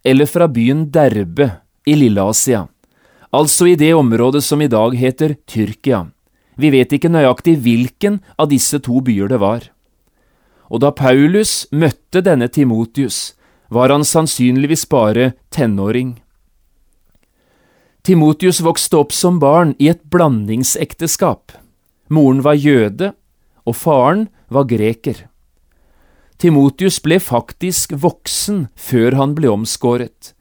eller 0.03 0.27
fra 0.27 0.49
byen 0.51 0.89
Derbe 0.91 1.47
i 1.87 1.95
Lilleasia, 1.95 2.65
altså 3.31 3.71
i 3.71 3.79
det 3.79 3.93
området 3.95 4.43
som 4.43 4.59
i 4.59 4.67
dag 4.67 4.99
heter 4.99 5.37
Tyrkia. 5.47 6.09
Vi 6.59 6.73
vet 6.75 6.91
ikke 6.91 7.13
nøyaktig 7.13 7.55
hvilken 7.63 8.19
av 8.35 8.51
disse 8.51 8.83
to 8.83 8.99
byer 8.99 9.31
det 9.31 9.39
var. 9.39 9.71
Og 10.67 10.83
da 10.83 10.91
Paulus 10.91 11.69
møtte 11.71 12.19
denne 12.19 12.51
Timotius, 12.51 13.36
var 13.69 13.89
han 13.89 14.05
sannsynligvis 14.05 14.89
bare 14.89 15.33
tenåring. 15.49 16.17
Timotius 18.07 18.61
vokste 18.63 18.97
opp 19.01 19.11
som 19.11 19.39
barn 19.39 19.73
i 19.79 19.89
et 19.91 20.03
blandingsekteskap. 20.07 21.51
Moren 22.07 22.39
var 22.45 22.55
jøde, 22.55 23.11
og 23.67 23.75
faren 23.75 24.27
var 24.47 24.69
greker. 24.69 25.25
Timotius 26.39 27.01
ble 27.03 27.17
faktisk 27.19 27.97
voksen 27.99 28.67
før 28.79 29.17
han 29.19 29.35
ble 29.35 29.51
omskåret, 29.51 30.31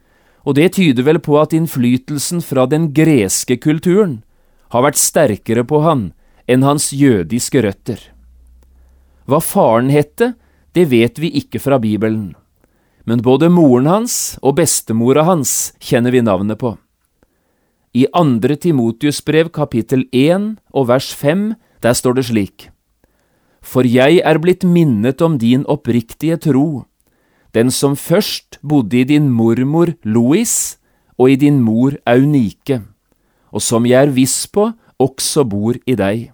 og 0.46 0.54
det 0.60 0.76
tyder 0.76 1.08
vel 1.08 1.18
på 1.18 1.40
at 1.40 1.56
innflytelsen 1.56 2.44
fra 2.44 2.68
den 2.70 2.92
greske 2.94 3.58
kulturen 3.58 4.20
har 4.70 4.86
vært 4.86 5.00
sterkere 5.00 5.66
på 5.66 5.82
han 5.82 6.12
enn 6.46 6.62
hans 6.62 6.92
jødiske 6.94 7.64
røtter. 7.66 7.98
Hva 9.26 9.42
faren 9.42 9.90
hette, 9.90 10.36
det 10.70 10.86
vet 10.92 11.18
vi 11.18 11.32
ikke 11.40 11.58
fra 11.58 11.80
Bibelen 11.82 12.36
men 13.06 13.22
både 13.22 13.48
moren 13.52 13.86
hans 13.86 14.36
og 14.42 14.58
bestemora 14.58 15.24
hans 15.28 15.72
kjenner 15.78 16.10
vi 16.10 16.24
navnet 16.26 16.58
på. 16.58 16.74
I 17.96 18.04
andre 18.12 18.58
Timotius 18.60 19.22
brev 19.24 19.48
kapittel 19.54 20.04
1 20.12 20.56
og 20.74 20.88
vers 20.90 21.12
5, 21.14 21.54
der 21.80 21.94
står 21.96 22.18
det 22.18 22.26
slik. 22.28 22.66
For 23.62 23.86
jeg 23.86 24.20
er 24.20 24.40
blitt 24.42 24.66
minnet 24.66 25.22
om 25.22 25.38
din 25.38 25.64
oppriktige 25.64 26.36
tro, 26.36 26.84
den 27.54 27.70
som 27.70 27.96
først 27.96 28.58
bodde 28.60 29.00
i 29.00 29.06
din 29.08 29.30
mormor 29.32 29.94
Louis 30.04 30.76
og 31.16 31.30
i 31.32 31.38
din 31.40 31.62
mor 31.64 31.96
Aunike, 32.04 32.82
og 33.54 33.62
som 33.62 33.86
jeg 33.88 34.10
er 34.10 34.12
viss 34.12 34.44
på 34.50 34.68
også 35.00 35.46
bor 35.48 35.78
i 35.86 35.96
deg. 35.96 36.32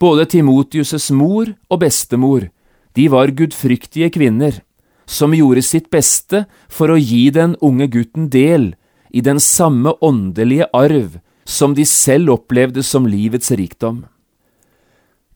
Både 0.00 0.26
Timotius' 0.26 1.12
mor 1.14 1.52
og 1.70 1.80
bestemor, 1.84 2.48
de 2.96 3.10
var 3.10 3.30
gudfryktige 3.30 4.10
kvinner 4.10 4.64
som 5.06 5.34
gjorde 5.34 5.62
sitt 5.62 5.90
beste 5.92 6.44
for 6.68 6.92
å 6.92 7.00
gi 7.00 7.28
den 7.34 7.56
unge 7.60 7.88
gutten 7.92 8.30
del 8.32 8.72
i 9.14 9.22
den 9.24 9.40
samme 9.40 9.94
åndelige 10.02 10.68
arv 10.74 11.20
som 11.44 11.74
de 11.76 11.84
selv 11.86 12.32
opplevde 12.38 12.82
som 12.82 13.06
livets 13.06 13.52
rikdom. 13.52 14.04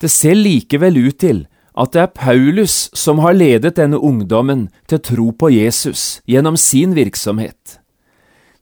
Det 0.01 0.11
ser 0.11 0.39
likevel 0.39 0.99
ut 1.09 1.19
til 1.21 1.45
at 1.79 1.93
det 1.95 2.03
er 2.03 2.15
Paulus 2.15 2.89
som 2.97 3.21
har 3.23 3.37
ledet 3.37 3.77
denne 3.79 4.01
ungdommen 4.03 4.67
til 4.91 5.03
tro 5.05 5.29
på 5.31 5.51
Jesus 5.55 6.21
gjennom 6.27 6.57
sin 6.59 6.97
virksomhet. 6.97 7.79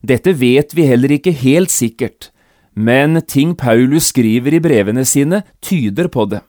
Dette 0.05 0.35
vet 0.37 0.75
vi 0.77 0.85
heller 0.85 1.15
ikke 1.15 1.33
helt 1.33 1.73
sikkert, 1.73 2.29
men 2.77 3.17
ting 3.25 3.55
Paulus 3.57 4.11
skriver 4.11 4.53
i 4.53 4.61
brevene 4.61 5.05
sine, 5.05 5.41
tyder 5.65 6.11
på 6.13 6.27
det. 6.29 6.43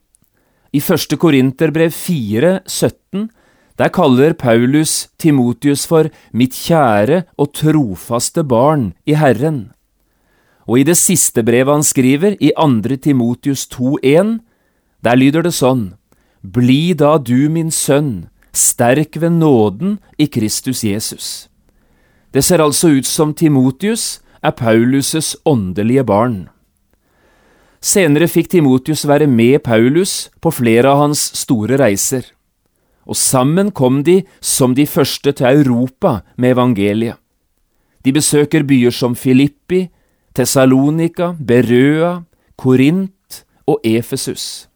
I 0.76 0.80
første 0.84 1.16
Korinterbrev 1.16 1.94
4, 1.96 2.60
17 2.68 3.30
der 3.78 3.88
kaller 3.94 4.34
Paulus 4.34 5.08
Timotius 5.18 5.86
for 5.86 6.10
mitt 6.34 6.56
kjære 6.66 7.22
og 7.38 7.52
trofaste 7.54 8.42
barn 8.42 8.92
i 9.06 9.14
Herren. 9.14 9.70
Og 10.66 10.80
i 10.80 10.86
det 10.88 10.98
siste 10.98 11.44
brevet 11.46 11.78
han 11.78 11.86
skriver, 11.86 12.34
i 12.42 12.50
2. 12.58 12.96
Timotius 13.02 13.68
2,1, 13.70 14.40
der 15.04 15.14
lyder 15.16 15.46
det 15.46 15.54
sånn, 15.54 15.94
Bli 16.42 16.92
da 16.94 17.16
du, 17.18 17.48
min 17.50 17.70
sønn, 17.70 18.28
sterk 18.52 19.16
ved 19.16 19.38
nåden 19.38 19.98
i 20.18 20.26
Kristus 20.26 20.82
Jesus. 20.84 21.48
Det 22.34 22.42
ser 22.44 22.60
altså 22.60 22.90
ut 22.98 23.06
som 23.06 23.32
Timotius 23.34 24.20
er 24.42 24.52
Paulus' 24.58 25.36
åndelige 25.46 26.04
barn. 26.04 26.48
Senere 27.80 28.26
fikk 28.28 28.50
Timotius 28.50 29.06
være 29.06 29.26
med 29.30 29.62
Paulus 29.62 30.28
på 30.42 30.50
flere 30.50 30.90
av 30.90 31.06
hans 31.06 31.22
store 31.38 31.78
reiser 31.78 32.26
og 33.08 33.16
sammen 33.16 33.70
kom 33.72 34.02
de 34.04 34.20
som 34.44 34.74
de 34.76 34.84
første 34.86 35.32
til 35.32 35.62
Europa 35.62 36.20
med 36.36 36.52
evangeliet. 36.56 37.16
De 38.04 38.12
besøker 38.12 38.62
byer 38.68 38.94
som 38.94 39.16
Filippi, 39.16 39.88
Tessalonika, 40.36 41.32
Berøa, 41.34 42.22
Korint 42.56 43.42
og 43.66 43.80
Efesus. 43.84 44.68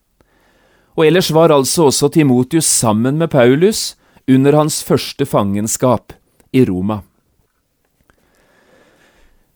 Og 0.97 1.07
ellers 1.07 1.31
var 1.33 1.53
altså 1.53 1.87
også 1.89 2.11
Timotius 2.13 2.67
sammen 2.67 3.19
med 3.21 3.31
Paulus 3.31 3.95
under 4.29 4.57
hans 4.59 4.83
første 4.83 5.27
fangenskap 5.27 6.13
i 6.53 6.65
Roma. 6.69 7.01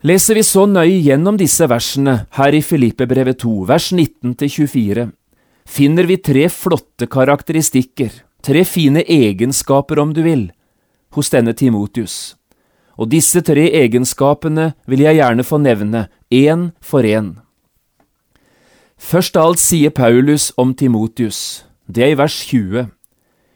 Leser 0.06 0.38
vi 0.38 0.44
så 0.46 0.66
nøye 0.70 1.00
gjennom 1.02 1.38
disse 1.40 1.66
versene 1.66 2.26
her 2.36 2.54
i 2.54 2.62
Filippebrevet 2.62 3.40
2, 3.42 3.54
vers 3.66 3.90
19–24, 3.96 5.08
finner 5.66 6.06
vi 6.06 6.20
tre 6.22 6.46
flotte 6.52 7.08
karakteristikker 7.10 8.22
tre 8.46 8.62
fine 8.64 9.02
egenskaper, 9.02 9.98
om 9.98 10.12
du 10.14 10.22
vil, 10.22 10.50
hos 11.16 11.32
denne 11.34 11.54
Timotius. 11.56 12.36
Og 12.96 13.10
disse 13.10 13.42
tre 13.44 13.66
egenskapene 13.82 14.70
vil 14.86 15.02
jeg 15.04 15.18
gjerne 15.18 15.44
få 15.44 15.58
nevne, 15.60 16.06
én 16.30 16.70
for 16.80 17.02
én. 17.02 17.34
Først 18.96 19.36
av 19.36 19.50
alt 19.50 19.60
sier 19.60 19.90
Paulus 19.90 20.52
om 20.56 20.72
Timotius, 20.74 21.66
det 21.86 22.04
er 22.04 22.14
i 22.14 22.18
vers 22.18 22.38
20, 22.46 22.92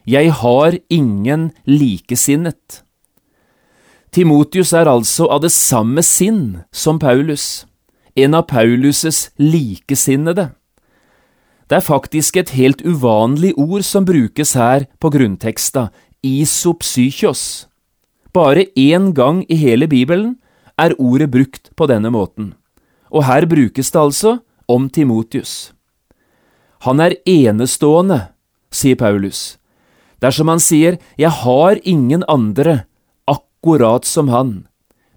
Jeg 0.07 0.33
har 0.33 0.75
ingen 0.89 1.53
likesinnet. 1.67 2.83
Timotius 4.11 4.73
er 4.73 4.89
altså 4.89 5.29
av 5.31 5.43
det 5.45 5.53
samme 5.53 6.03
sinn 6.03 6.65
som 6.73 6.99
Paulus, 6.99 7.67
en 8.17 8.35
av 8.35 8.49
Pauluses 8.49 9.31
likesinnede. 9.39 10.51
Det 11.71 11.77
er 11.79 11.87
faktisk 11.87 12.35
et 12.41 12.51
helt 12.59 12.81
uvanlig 12.83 13.53
ord 13.55 13.85
som 13.87 14.03
brukes 14.03 14.57
her 14.59 14.89
på 14.99 15.11
grunnteksta, 15.15 15.93
isopsykios. 16.27 17.69
Bare 18.35 18.67
én 18.75 19.13
gang 19.15 19.45
i 19.47 19.55
hele 19.55 19.87
Bibelen 19.87 20.41
er 20.75 20.97
ordet 20.99 21.31
brukt 21.31 21.71
på 21.79 21.87
denne 21.87 22.11
måten, 22.11 22.55
og 23.15 23.23
her 23.31 23.47
brukes 23.47 23.91
det 23.95 24.01
altså 24.01 24.41
om 24.67 24.89
Timotius. 24.91 25.71
Han 26.83 26.99
er 26.99 27.15
enestående, 27.23 28.33
sier 28.75 28.99
Paulus. 28.99 29.59
Dersom 30.19 30.51
han 30.51 30.61
sier 30.61 30.99
Jeg 31.17 31.31
har 31.31 31.79
ingen 31.85 32.25
andre 32.29 32.85
akkurat 33.31 34.05
som 34.05 34.29
han, 34.29 34.67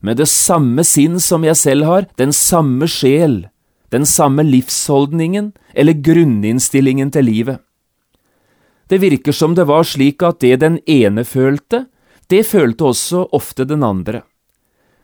med 0.01 0.17
det 0.21 0.29
samme 0.29 0.83
sinn 0.83 1.19
som 1.19 1.43
jeg 1.43 1.57
selv 1.57 1.89
har, 1.89 2.05
den 2.17 2.31
samme 2.31 2.85
sjel, 2.85 3.47
den 3.93 4.05
samme 4.09 4.43
livsholdningen 4.43 5.51
eller 5.73 5.93
grunninnstillingen 5.93 7.11
til 7.13 7.29
livet. 7.29 7.61
Det 8.89 8.99
virker 9.01 9.31
som 9.31 9.55
det 9.55 9.67
var 9.69 9.85
slik 9.87 10.23
at 10.25 10.41
det 10.41 10.59
den 10.61 10.79
ene 10.89 11.23
følte, 11.25 11.85
det 12.27 12.43
følte 12.49 12.89
også 12.89 13.27
ofte 13.31 13.65
den 13.69 13.83
andre. 13.85 14.23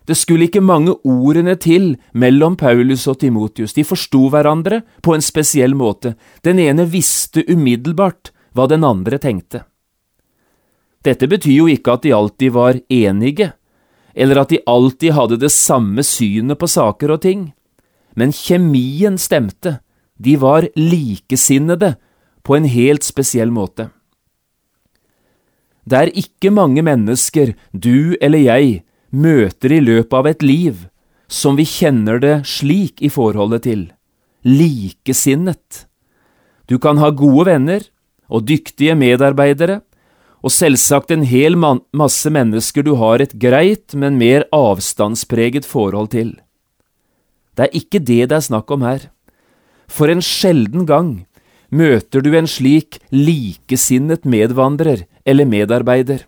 Det 0.09 0.17
skulle 0.17 0.47
ikke 0.49 0.63
mange 0.65 0.95
ordene 1.05 1.53
til 1.61 1.91
mellom 2.17 2.55
Paulus 2.57 3.05
og 3.07 3.19
Timotius, 3.21 3.75
de 3.77 3.85
forsto 3.85 4.23
hverandre 4.33 4.81
på 5.05 5.13
en 5.13 5.21
spesiell 5.21 5.75
måte, 5.77 6.15
den 6.41 6.57
ene 6.59 6.87
visste 6.89 7.43
umiddelbart 7.45 8.31
hva 8.57 8.65
den 8.71 8.83
andre 8.83 9.19
tenkte. 9.21 9.67
Dette 11.05 11.29
betyr 11.29 11.61
jo 11.61 11.69
ikke 11.69 11.93
at 11.93 12.03
de 12.03 12.15
alltid 12.15 12.55
var 12.57 12.81
enige, 12.89 13.51
eller 14.17 14.41
at 14.41 14.49
de 14.49 14.63
alltid 14.65 15.13
hadde 15.13 15.37
det 15.45 15.53
samme 15.53 16.03
synet 16.03 16.57
på 16.59 16.67
saker 16.67 17.13
og 17.13 17.21
ting 17.23 17.45
men 18.15 18.33
kjemien 18.35 19.17
stemte, 19.17 19.79
de 20.17 20.35
var 20.37 20.67
likesinnede 20.75 21.95
på 22.43 22.57
en 22.57 22.67
helt 22.67 23.05
spesiell 23.07 23.51
måte. 23.53 23.89
Det 25.89 25.97
er 25.97 26.11
ikke 26.17 26.51
mange 26.53 26.83
mennesker 26.85 27.55
du 27.73 28.15
eller 28.21 28.43
jeg 28.43 28.81
møter 29.09 29.73
i 29.73 29.81
løpet 29.81 30.15
av 30.19 30.27
et 30.29 30.43
liv 30.45 30.87
som 31.29 31.57
vi 31.57 31.65
kjenner 31.65 32.19
det 32.21 32.35
slik 32.49 33.01
i 33.05 33.09
forholdet 33.13 33.63
til, 33.65 33.85
likesinnet. 34.45 35.85
Du 36.69 36.77
kan 36.81 36.97
ha 37.01 37.09
gode 37.13 37.47
venner 37.49 37.85
og 38.29 38.45
dyktige 38.49 38.95
medarbeidere, 38.97 39.79
og 40.39 40.53
selvsagt 40.55 41.11
en 41.11 41.25
hel 41.27 41.57
masse 41.59 42.29
mennesker 42.31 42.85
du 42.85 42.93
har 42.95 43.19
et 43.19 43.33
greit, 43.41 43.91
men 43.93 44.17
mer 44.17 44.45
avstandspreget 44.55 45.67
forhold 45.67 46.13
til. 46.13 46.37
Det 47.55 47.67
er 47.67 47.75
ikke 47.75 47.99
det 47.99 48.29
det 48.29 48.37
er 48.37 48.45
snakk 48.45 48.71
om 48.71 48.85
her. 48.85 49.09
For 49.89 50.11
en 50.11 50.21
sjelden 50.21 50.85
gang 50.85 51.25
møter 51.69 52.21
du 52.21 52.33
en 52.37 52.47
slik 52.49 52.99
likesinnet 53.13 54.25
medvandrer 54.25 55.05
eller 55.25 55.45
medarbeider. 55.49 56.25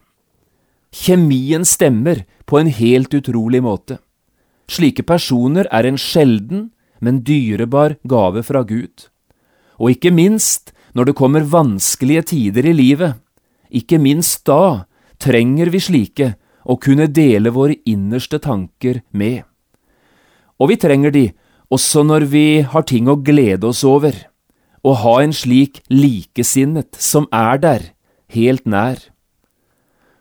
Kjemien 0.91 1.65
stemmer 1.65 2.25
på 2.45 2.59
en 2.59 2.67
helt 2.67 3.13
utrolig 3.15 3.61
måte. 3.63 3.99
Slike 4.71 5.03
personer 5.07 5.67
er 5.71 5.87
en 5.87 5.97
sjelden, 5.99 6.69
men 6.99 7.23
dyrebar 7.25 7.97
gave 8.07 8.43
fra 8.43 8.63
Gud. 8.63 9.07
Og 9.79 9.95
ikke 9.95 10.11
minst 10.13 10.71
når 10.93 11.09
det 11.09 11.17
kommer 11.17 11.47
vanskelige 11.47 12.27
tider 12.33 12.67
i 12.67 12.75
livet, 12.75 13.15
ikke 13.71 13.99
minst 13.99 14.43
da 14.45 14.87
trenger 15.21 15.71
vi 15.71 15.79
slike 15.79 16.33
å 16.67 16.75
kunne 16.77 17.07
dele 17.07 17.53
våre 17.55 17.79
innerste 17.87 18.39
tanker 18.43 19.01
med. 19.11 19.47
Og 20.61 20.69
vi 20.69 20.77
trenger 20.77 21.13
de 21.13 21.25
også 21.73 22.03
når 22.05 22.27
vi 22.29 22.45
har 22.61 22.85
ting 22.85 23.07
å 23.09 23.17
glede 23.17 23.65
oss 23.71 23.81
over, 23.87 24.13
å 24.85 24.93
ha 25.01 25.15
en 25.23 25.33
slik 25.33 25.79
likesinnet 25.89 26.97
som 27.01 27.27
er 27.33 27.61
der, 27.61 27.87
helt 28.33 28.67
nær. 28.69 28.99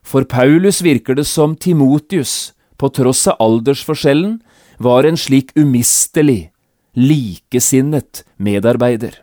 For 0.00 0.24
Paulus 0.24 0.80
virker 0.84 1.16
det 1.18 1.26
som 1.28 1.56
Timotius, 1.56 2.52
på 2.80 2.88
tross 2.96 3.26
av 3.28 3.40
aldersforskjellen, 3.44 4.38
var 4.80 5.04
en 5.04 5.18
slik 5.20 5.52
umistelig, 5.58 6.50
likesinnet 6.96 8.24
medarbeider. 8.40 9.20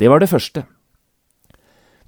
Det 0.00 0.08
var 0.08 0.22
det 0.22 0.30
første. 0.32 0.64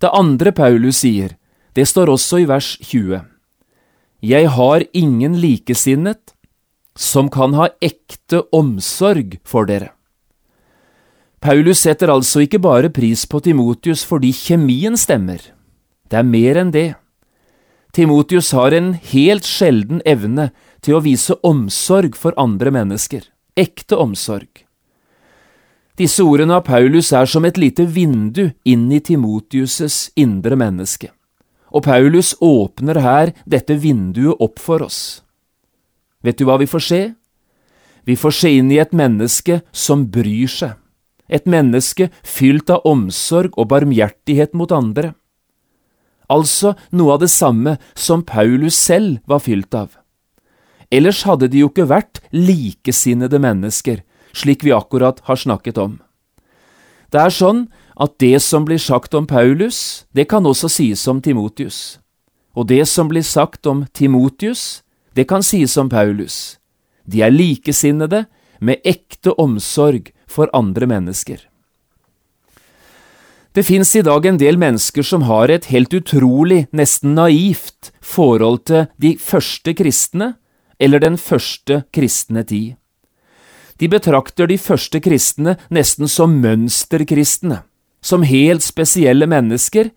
Det 0.01 0.09
andre 0.09 0.53
Paulus 0.57 1.03
sier, 1.05 1.37
det 1.77 1.85
står 1.89 2.11
også 2.15 2.41
i 2.43 2.49
vers 2.49 2.75
20. 2.81 3.21
Jeg 4.25 4.49
har 4.57 4.85
ingen 4.97 5.37
likesinnet 5.37 6.33
som 6.99 7.31
kan 7.33 7.55
ha 7.57 7.69
ekte 7.81 8.43
omsorg 8.53 9.39
for 9.45 9.69
dere. 9.69 9.93
Paulus 11.43 11.81
setter 11.83 12.13
altså 12.13 12.45
ikke 12.45 12.61
bare 12.63 12.93
pris 12.95 13.25
på 13.27 13.41
Timotius 13.43 14.05
fordi 14.07 14.31
kjemien 14.37 14.95
stemmer. 14.99 15.41
Det 16.07 16.21
er 16.21 16.29
mer 16.29 16.61
enn 16.61 16.71
det. 16.71 16.93
Timotius 17.93 18.53
har 18.57 18.73
en 18.73 18.93
helt 18.95 19.49
sjelden 19.49 20.01
evne 20.07 20.51
til 20.85 20.97
å 20.97 21.03
vise 21.05 21.35
omsorg 21.45 22.15
for 22.17 22.37
andre 22.41 22.71
mennesker, 22.73 23.25
ekte 23.59 23.99
omsorg. 23.99 24.63
Disse 25.99 26.25
ordene 26.25 26.57
av 26.57 26.65
Paulus 26.65 27.11
er 27.13 27.29
som 27.29 27.45
et 27.45 27.59
lite 27.61 27.85
vindu 27.85 28.47
inn 28.65 28.87
i 28.95 29.03
Timotius' 29.05 30.13
indre 30.17 30.57
menneske, 30.57 31.11
og 31.69 31.85
Paulus 31.85 32.33
åpner 32.41 33.03
her 33.03 33.35
dette 33.45 33.77
vinduet 33.77 34.41
opp 34.41 34.63
for 34.63 34.87
oss. 34.87 35.22
Vet 36.23 36.39
du 36.39 36.47
hva 36.47 36.59
vi 36.63 36.69
får 36.71 36.87
se? 36.87 37.01
Vi 38.05 38.17
får 38.19 38.35
se 38.35 38.51
inn 38.59 38.71
i 38.75 38.81
et 38.83 38.95
menneske 38.95 39.61
som 39.73 40.07
bryr 40.11 40.51
seg, 40.51 40.75
et 41.31 41.47
menneske 41.47 42.11
fylt 42.27 42.71
av 42.71 42.87
omsorg 42.89 43.55
og 43.57 43.71
barmhjertighet 43.71 44.57
mot 44.59 44.73
andre 44.75 45.13
altså 46.33 46.75
noe 46.97 47.17
av 47.17 47.23
det 47.23 47.31
samme 47.33 47.77
som 47.95 48.25
Paulus 48.25 48.79
selv 48.79 49.21
var 49.29 49.43
fylt 49.45 49.75
av. 49.75 49.91
Ellers 50.93 51.23
hadde 51.29 51.49
de 51.53 51.63
jo 51.63 51.71
ikke 51.71 51.89
vært 51.89 52.21
likesinnede 52.35 53.41
mennesker, 53.41 54.03
slik 54.37 54.65
vi 54.65 54.75
akkurat 54.77 55.23
har 55.29 55.41
snakket 55.41 55.81
om. 55.81 55.99
Det 57.13 57.21
er 57.21 57.33
sånn 57.33 57.67
at 58.01 58.17
det 58.21 58.39
som 58.45 58.65
blir 58.65 58.81
sagt 58.81 59.15
om 59.15 59.27
Paulus, 59.29 60.05
det 60.13 60.29
kan 60.29 60.47
også 60.49 60.71
sies 60.73 61.05
om 61.09 61.21
Timotius. 61.21 61.99
Og 62.57 62.69
det 62.69 62.85
som 62.89 63.09
blir 63.09 63.25
sagt 63.25 63.67
om 63.69 63.85
Timotius, 63.93 64.83
det 65.15 65.29
kan 65.29 65.43
sies 65.43 65.77
om 65.77 65.91
Paulus. 65.93 66.59
De 67.05 67.23
er 67.23 67.35
likesinnede 67.35 68.27
med 68.61 68.81
ekte 68.85 69.35
omsorg 69.41 70.13
for 70.31 70.51
andre 70.57 70.87
mennesker. 70.87 71.41
Det 73.53 73.67
fins 73.69 73.91
i 73.97 74.03
dag 74.03 74.25
en 74.25 74.39
del 74.41 74.57
mennesker 74.57 75.05
som 75.05 75.27
har 75.29 75.51
et 75.53 75.67
helt 75.69 75.93
utrolig, 75.93 76.67
nesten 76.73 77.13
naivt, 77.19 77.91
forhold 78.01 78.63
til 78.71 78.87
de 78.97 79.17
første 79.21 79.75
kristne, 79.77 80.35
eller 80.81 81.03
den 81.03 81.19
første 81.21 81.83
kristne 81.93 82.47
tid. 82.49 82.79
De 83.77 83.91
betrakter 83.93 84.49
de 84.49 84.57
første 84.57 85.01
kristne 85.05 85.59
nesten 85.69 86.09
som 86.09 86.39
mønsterkristne, 86.41 87.61
som 88.01 88.25
helt 88.25 88.65
spesielle 88.65 89.29
mennesker, 89.29 89.91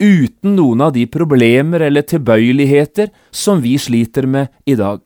uten 0.00 0.56
noen 0.56 0.80
av 0.80 0.94
de 0.96 1.04
problemer 1.06 1.84
eller 1.84 2.06
tilbøyeligheter 2.08 3.10
som 3.30 3.60
vi 3.60 3.76
sliter 3.78 4.26
med 4.26 4.48
i 4.64 4.74
dag. 4.80 5.02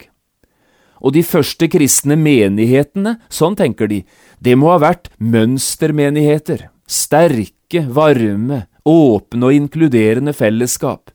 Og 1.04 1.12
de 1.12 1.24
første 1.26 1.68
kristne 1.68 2.16
menighetene, 2.16 3.18
sånn 3.28 3.58
tenker 3.58 3.90
de, 3.90 4.04
det 4.40 4.54
må 4.56 4.70
ha 4.72 4.78
vært 4.80 5.10
mønstermenigheter, 5.18 6.70
sterke, 6.86 7.84
varme, 7.90 8.64
åpne 8.88 9.50
og 9.50 9.58
inkluderende 9.58 10.32
fellesskap, 10.36 11.10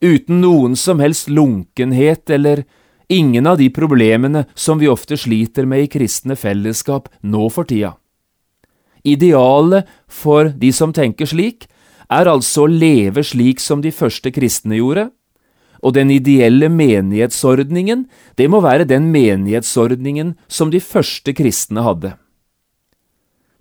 uten 0.00 0.40
noen 0.40 0.76
som 0.78 1.02
helst 1.02 1.28
lunkenhet 1.28 2.30
eller 2.30 2.64
ingen 3.12 3.46
av 3.46 3.58
de 3.58 3.68
problemene 3.70 4.46
som 4.54 4.80
vi 4.80 4.88
ofte 4.88 5.18
sliter 5.18 5.66
med 5.66 5.84
i 5.84 5.90
kristne 5.90 6.36
fellesskap 6.36 7.10
nå 7.22 7.48
for 7.52 7.68
tida. 7.68 7.96
Idealet 9.06 9.86
for 10.10 10.50
de 10.50 10.72
som 10.74 10.92
tenker 10.94 11.28
slik, 11.30 11.68
er 12.12 12.30
altså 12.30 12.64
å 12.64 12.70
leve 12.70 13.24
slik 13.26 13.60
som 13.62 13.82
de 13.82 13.92
første 13.94 14.30
kristne 14.34 14.78
gjorde, 14.78 15.08
og 15.84 15.94
den 15.94 16.10
ideelle 16.10 16.68
menighetsordningen, 16.72 18.06
det 18.38 18.48
må 18.50 18.62
være 18.64 18.88
den 18.88 19.10
menighetsordningen 19.12 20.34
som 20.48 20.72
de 20.72 20.80
første 20.80 21.34
kristne 21.36 21.84
hadde. 21.84 22.14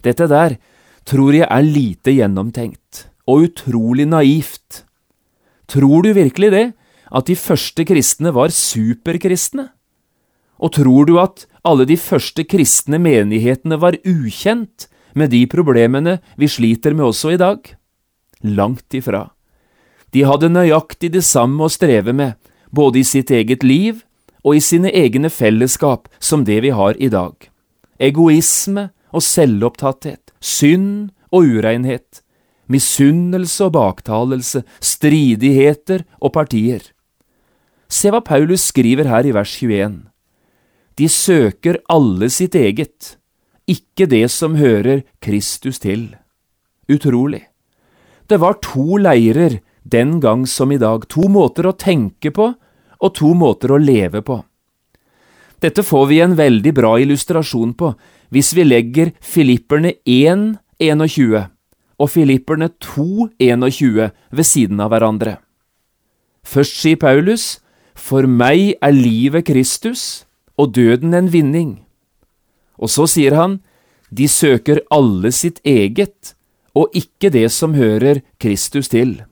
Dette 0.06 0.30
der 0.30 0.58
tror 1.06 1.36
jeg 1.36 1.46
er 1.50 1.66
lite 1.66 2.14
gjennomtenkt 2.16 3.08
og 3.30 3.50
utrolig 3.50 4.08
naivt. 4.10 4.84
Tror 5.70 6.06
du 6.06 6.14
virkelig 6.14 6.52
det, 6.54 6.66
at 7.12 7.30
de 7.30 7.36
første 7.38 7.86
kristne 7.86 8.34
var 8.34 8.54
superkristne? 8.54 9.70
Og 10.62 10.72
tror 10.78 11.06
du 11.10 11.18
at 11.20 11.46
alle 11.66 11.86
de 11.90 11.98
første 12.00 12.46
kristne 12.48 13.00
menighetene 13.02 13.78
var 13.82 13.98
ukjent 14.06 14.88
med 15.16 15.34
de 15.34 15.46
problemene 15.52 16.20
vi 16.40 16.50
sliter 16.50 16.96
med 16.96 17.10
også 17.12 17.36
i 17.36 17.42
dag? 17.42 17.60
Langt 18.44 18.94
ifra. 18.94 19.30
De 20.12 20.24
hadde 20.28 20.52
nøyaktig 20.52 21.12
det 21.14 21.24
samme 21.28 21.66
å 21.66 21.72
streve 21.72 22.14
med, 22.14 22.36
både 22.72 23.02
i 23.02 23.08
sitt 23.08 23.32
eget 23.32 23.64
liv 23.64 24.04
og 24.46 24.58
i 24.58 24.64
sine 24.64 24.92
egne 24.92 25.32
fellesskap, 25.32 26.08
som 26.20 26.44
det 26.46 26.62
vi 26.64 26.72
har 26.76 26.98
i 27.02 27.10
dag. 27.10 27.34
Egoisme 28.00 28.90
og 29.16 29.24
selvopptatthet 29.24 30.26
synd 30.46 31.12
og 31.34 31.50
urenhet, 31.58 32.22
misunnelse 32.72 33.68
og 33.68 33.76
baktalelse, 33.76 34.64
stridigheter 34.82 36.06
og 36.22 36.34
partier. 36.38 36.84
Se 37.90 38.12
hva 38.12 38.22
Paulus 38.26 38.66
skriver 38.72 39.10
her 39.10 39.28
i 39.28 39.34
vers 39.36 39.54
21. 39.62 40.06
De 40.96 41.10
søker 41.12 41.82
alle 41.92 42.30
sitt 42.34 42.56
eget, 42.56 43.16
ikke 43.70 44.08
det 44.10 44.28
som 44.32 44.58
hører 44.60 45.04
Kristus 45.22 45.82
til. 45.82 46.14
Utrolig. 46.90 47.44
Det 48.28 48.40
var 48.42 48.58
to 48.64 48.98
leirer 48.98 49.60
den 49.84 50.20
gang 50.20 50.46
som 50.50 50.72
i 50.72 50.82
dag, 50.82 51.06
to 51.08 51.30
måter 51.30 51.68
å 51.70 51.78
tenke 51.78 52.32
på 52.34 52.52
og 53.00 53.14
to 53.14 53.34
måter 53.38 53.76
å 53.76 53.82
leve 53.82 54.24
på. 54.26 54.40
Dette 55.62 55.86
får 55.86 56.06
vi 56.10 56.20
en 56.24 56.36
veldig 56.38 56.74
bra 56.76 56.96
illustrasjon 57.02 57.74
på 57.78 57.94
hvis 58.34 58.52
vi 58.58 58.66
legger 58.66 59.14
Filipperne 59.22 59.94
1, 60.10 60.56
21 60.82 61.52
og 62.02 62.12
Filipperne 62.12 62.70
2, 62.84 63.30
21 63.40 64.10
ved 64.36 64.48
siden 64.48 64.82
av 64.84 64.92
hverandre. 64.92 65.38
Først 66.46 66.82
sier 66.82 67.00
Paulus, 67.00 67.62
For 67.96 68.28
meg 68.28 68.76
er 68.84 68.92
livet 68.92 69.46
Kristus 69.48 70.26
og 70.60 70.74
døden 70.76 71.14
en 71.16 71.30
vinning. 71.32 71.86
Og 72.76 72.92
så 72.92 73.08
sier 73.08 73.36
han, 73.36 73.62
De 74.12 74.28
søker 74.28 74.82
alle 74.92 75.32
sitt 75.32 75.62
eget 75.64 76.36
og 76.76 76.92
ikke 76.98 77.32
det 77.32 77.48
som 77.56 77.74
hører 77.74 78.22
Kristus 78.42 78.92
til. 78.92 79.24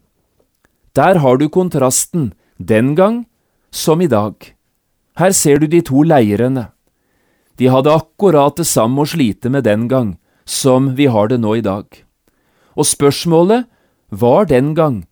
Der 0.95 1.19
har 1.19 1.38
du 1.38 1.49
kontrasten, 1.49 2.34
den 2.58 2.95
gang 2.95 3.25
som 3.71 4.01
i 4.01 4.08
dag. 4.08 4.34
Her 5.17 5.32
ser 5.32 5.60
du 5.60 5.67
de 5.67 5.82
to 5.82 6.03
leirene. 6.03 6.69
De 7.60 7.69
hadde 7.69 7.91
akkurat 7.91 8.56
det 8.58 8.67
samme 8.69 9.03
å 9.03 9.10
slite 9.10 9.49
med 9.49 9.65
den 9.67 9.88
gang 9.88 10.15
som 10.45 10.93
vi 10.97 11.06
har 11.06 11.29
det 11.29 11.41
nå 11.41 11.58
i 11.60 11.65
dag. 11.65 11.86
Og 12.77 12.88
spørsmålet 12.88 13.67
var 14.10 14.45
den 14.49 14.73
gang, 14.73 15.03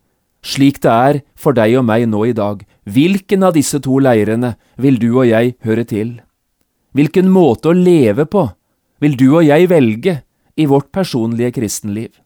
slik 0.42 0.82
det 0.82 0.92
er 0.92 1.22
for 1.36 1.54
deg 1.54 1.76
og 1.78 1.86
meg 1.86 2.08
nå 2.10 2.26
i 2.30 2.38
dag, 2.38 2.64
Hvilken 2.90 3.44
av 3.46 3.54
disse 3.54 3.78
to 3.84 4.00
leirene 4.02 4.56
vil 4.82 4.98
du 4.98 5.12
og 5.14 5.28
jeg 5.30 5.54
høre 5.62 5.84
til? 5.86 6.16
Hvilken 6.98 7.30
måte 7.30 7.70
å 7.70 7.78
leve 7.78 8.26
på 8.26 8.48
vil 9.02 9.18
du 9.18 9.28
og 9.36 9.46
jeg 9.46 9.70
velge 9.70 10.16
i 10.56 10.66
vårt 10.66 10.92
personlige 10.92 11.52
kristenliv? 11.60 12.18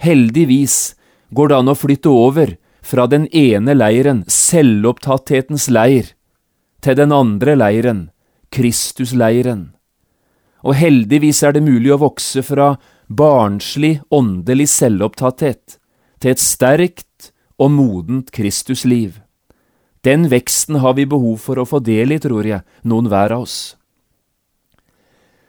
Heldigvis 0.00 0.94
går 1.30 1.50
det 1.50 1.58
an 1.58 1.70
å 1.72 1.78
flytte 1.78 2.10
over 2.10 2.56
fra 2.84 3.06
den 3.08 3.26
ene 3.32 3.74
leiren, 3.76 4.24
selvopptatthetens 4.28 5.70
leir, 5.72 6.12
til 6.84 6.98
den 6.98 7.14
andre 7.16 7.54
leiren, 7.56 8.08
Kristusleiren. 8.52 9.70
Og 10.64 10.76
heldigvis 10.78 11.42
er 11.44 11.56
det 11.56 11.64
mulig 11.64 11.92
å 11.94 12.00
vokse 12.04 12.44
fra 12.44 12.74
barnslig, 13.08 13.98
åndelig 14.12 14.68
selvopptatthet 14.72 15.78
til 16.20 16.32
et 16.32 16.42
sterkt 16.42 17.30
og 17.60 17.72
modent 17.74 18.32
Kristusliv. 18.34 19.20
Den 20.04 20.28
veksten 20.28 20.80
har 20.84 20.96
vi 20.98 21.06
behov 21.08 21.38
for 21.40 21.60
å 21.60 21.68
få 21.68 21.80
del 21.84 22.12
i, 22.12 22.20
tror 22.20 22.44
jeg, 22.44 22.64
noen 22.84 23.08
hver 23.08 23.32
av 23.32 23.46
oss. 23.46 23.76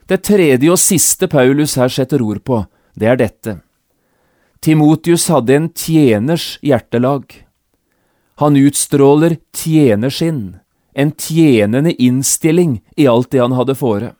Det 0.05 0.21
tredje 0.21 0.69
og 0.69 0.77
siste 0.77 1.27
Paulus 1.29 1.75
her 1.79 1.89
setter 1.89 2.21
ord 2.21 2.43
på, 2.45 2.61
det 2.93 3.09
er 3.09 3.17
dette. 3.17 3.55
Timotius 4.61 5.27
hadde 5.33 5.55
en 5.55 5.71
tjeners 5.73 6.55
hjertelag. 6.65 7.25
Han 8.41 8.57
utstråler 8.59 9.39
tjenersinn, 9.55 10.59
en 10.93 11.11
tjenende 11.11 11.95
innstilling 11.97 12.79
i 12.97 13.07
alt 13.09 13.31
det 13.33 13.41
han 13.41 13.57
hadde 13.57 13.77
fore. 13.77 14.13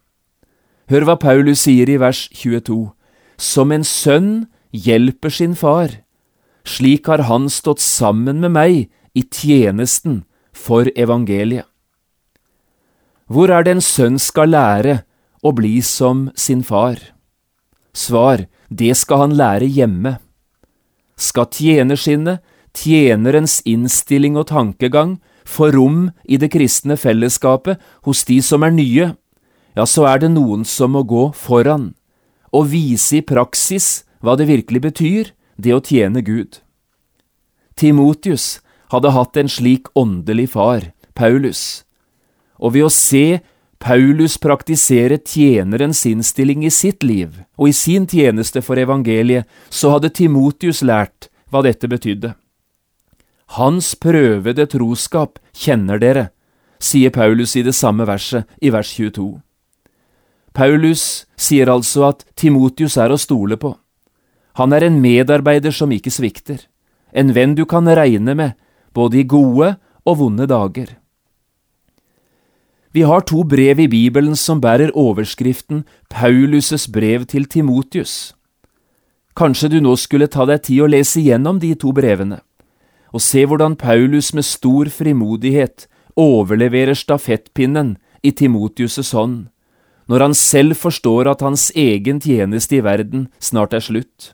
Hør 0.89 1.05
hva 1.07 1.15
Paulus 1.21 1.65
sier 1.65 1.89
i 1.89 1.99
vers 2.01 2.27
22. 2.33 2.91
Som 3.37 3.73
en 3.73 3.85
sønn 3.85 4.45
hjelper 4.71 5.33
sin 5.33 5.55
far, 5.57 6.01
slik 6.65 7.09
har 7.09 7.25
han 7.29 7.49
stått 7.49 7.81
sammen 7.83 8.41
med 8.41 8.53
meg 8.57 8.77
i 9.13 9.23
tjenesten 9.23 10.23
for 10.53 10.89
evangeliet. 10.95 11.65
Hvor 13.25 13.49
er 13.49 13.65
det 13.65 13.77
en 13.77 13.83
sønn 13.83 14.19
skal 14.21 14.53
lære 14.53 14.99
å 15.45 15.53
bli 15.53 15.77
som 15.85 16.29
sin 16.35 16.63
far? 16.65 16.97
Svar, 17.93 18.47
det 18.69 18.95
skal 18.97 19.25
han 19.25 19.35
lære 19.37 19.69
hjemme. 19.69 20.17
Skal 21.15 21.47
tjenerskinnet, 21.53 22.41
tjenerens 22.75 23.61
innstilling 23.63 24.35
og 24.41 24.49
tankegang, 24.49 25.19
få 25.45 25.69
rom 25.71 26.09
i 26.25 26.39
det 26.41 26.49
kristne 26.51 26.97
fellesskapet 26.97 27.77
hos 28.07 28.25
de 28.25 28.41
som 28.41 28.65
er 28.65 28.73
nye, 28.73 29.13
ja, 29.75 29.85
så 29.85 30.07
er 30.09 30.23
det 30.23 30.33
noen 30.33 30.65
som 30.65 30.95
må 30.95 31.03
gå 31.05 31.29
foran 31.35 31.93
og 32.55 32.69
vise 32.71 33.19
i 33.19 33.25
praksis 33.25 34.05
hva 34.23 34.37
det 34.39 34.47
virkelig 34.47 34.81
betyr, 34.87 35.33
det 35.59 35.73
å 35.75 35.83
tjene 35.83 36.23
Gud. 36.25 36.61
Timotius 37.75 38.61
hadde 38.93 39.11
hatt 39.11 39.37
en 39.37 39.51
slik 39.51 39.91
åndelig 39.97 40.49
far, 40.55 40.91
Paulus, 41.15 41.83
og 42.55 42.75
ved 42.75 42.87
å 42.87 42.93
se 42.93 43.41
Paulus 43.85 44.37
praktiserer 44.37 45.17
tjenerens 45.17 46.05
innstilling 46.05 46.63
i 46.65 46.71
sitt 46.73 47.03
liv 47.03 47.35
og 47.53 47.69
i 47.69 47.73
sin 47.73 48.07
tjeneste 48.09 48.63
for 48.65 48.81
evangeliet, 48.81 49.45
så 49.69 49.91
hadde 49.93 50.09
Timotius 50.09 50.81
lært 50.81 51.27
hva 51.53 51.61
dette 51.61 51.85
betydde. 51.85 52.31
Hans 53.59 53.91
prøvede 54.01 54.65
troskap 54.73 55.37
kjenner 55.53 56.01
dere, 56.01 56.25
sier 56.81 57.13
Paulus 57.13 57.53
i 57.61 57.61
det 57.61 57.75
samme 57.77 58.09
verset, 58.09 58.49
i 58.57 58.73
vers 58.73 58.89
22. 58.89 59.29
Paulus 60.57 61.27
sier 61.37 61.69
altså 61.69 62.09
at 62.09 62.25
Timotius 62.33 62.97
er 62.97 63.13
å 63.13 63.21
stole 63.21 63.61
på. 63.61 63.75
Han 64.57 64.73
er 64.73 64.89
en 64.89 64.97
medarbeider 64.97 65.69
som 65.69 65.93
ikke 65.93 66.09
svikter, 66.09 66.57
en 67.13 67.37
venn 67.37 67.53
du 67.53 67.67
kan 67.69 67.85
regne 67.85 68.33
med 68.33 68.57
både 68.97 69.21
i 69.21 69.29
gode 69.29 69.75
og 70.09 70.23
vonde 70.25 70.49
dager. 70.49 70.95
Vi 72.95 73.03
har 73.03 73.25
to 73.27 73.43
brev 73.43 73.79
i 73.83 73.89
Bibelen 73.91 74.35
som 74.39 74.61
bærer 74.63 74.93
overskriften 74.95 75.83
Paulus' 76.13 76.87
brev 76.91 77.25
til 77.25 77.45
Timotius. 77.45 78.33
Kanskje 79.35 79.69
du 79.73 79.81
nå 79.83 79.97
skulle 79.99 80.29
ta 80.31 80.45
deg 80.47 80.63
tid 80.63 80.85
å 80.85 80.87
lese 80.87 81.19
igjennom 81.19 81.59
de 81.59 81.73
to 81.75 81.91
brevene, 81.91 82.39
og 83.11 83.19
se 83.19 83.43
hvordan 83.43 83.75
Paulus 83.75 84.31
med 84.33 84.47
stor 84.47 84.87
frimodighet 84.87 85.89
overleverer 86.15 86.95
stafettpinnen 86.95 87.97
i 88.23 88.31
Timotius' 88.31 89.11
hånd, 89.11 89.51
når 90.07 90.29
han 90.29 90.33
selv 90.33 90.79
forstår 90.79 91.27
at 91.27 91.43
hans 91.43 91.71
egen 91.75 92.23
tjeneste 92.23 92.79
i 92.79 92.83
verden 92.85 93.27
snart 93.43 93.75
er 93.75 93.83
slutt. 93.83 94.31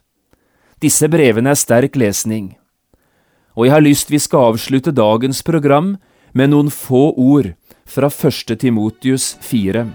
Disse 0.78 1.10
brevene 1.10 1.50
er 1.50 1.58
sterk 1.58 1.98
lesning 1.98 2.52
og 3.54 3.66
jeg 3.66 3.74
har 3.74 3.84
lyst 3.84 4.12
vi 4.12 4.20
skal 4.20 4.52
avslutte 4.52 4.94
dagens 4.96 5.42
program 5.44 5.96
med 6.32 6.52
noen 6.52 6.70
få 6.72 7.10
ord 7.20 7.52
fra 7.92 8.06
1. 8.06 8.58
Timotius 8.58 9.36
4. 9.40 9.86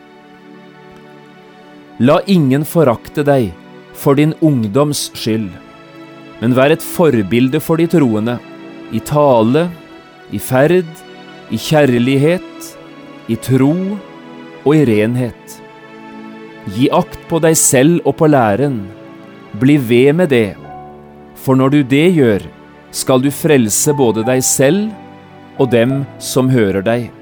La 1.97 2.19
ingen 2.29 2.65
forakte 2.65 3.23
deg 3.25 3.47
for 3.97 4.19
din 4.19 4.36
ungdoms 4.45 5.07
skyld, 5.17 5.49
men 6.38 6.53
vær 6.53 6.75
et 6.75 6.86
forbilde 6.86 7.57
for 7.63 7.81
de 7.81 7.88
troende, 7.89 8.38
i 8.93 9.01
tale, 9.01 9.65
i 10.29 10.38
ferd, 10.38 10.86
i 11.49 11.57
kjærlighet, 11.57 12.69
i 13.33 13.39
tro 13.49 13.73
og 13.73 14.71
i 14.75 14.86
renhet. 14.86 15.57
Gi 16.77 16.91
akt 16.93 17.25
på 17.31 17.41
deg 17.41 17.57
selv 17.57 18.05
og 18.05 18.19
på 18.21 18.29
læren, 18.29 18.83
bli 19.57 19.81
ved 19.81 20.13
med 20.21 20.36
det, 20.36 20.53
for 21.33 21.57
når 21.57 21.79
du 21.79 21.81
det 21.97 22.07
gjør, 22.13 22.45
skal 22.93 23.25
du 23.25 23.33
frelse 23.33 23.97
både 23.97 24.21
deg 24.27 24.45
selv 24.45 24.91
og 25.57 25.71
dem 25.73 26.03
som 26.21 26.53
hører 26.53 26.86
deg. 26.86 27.16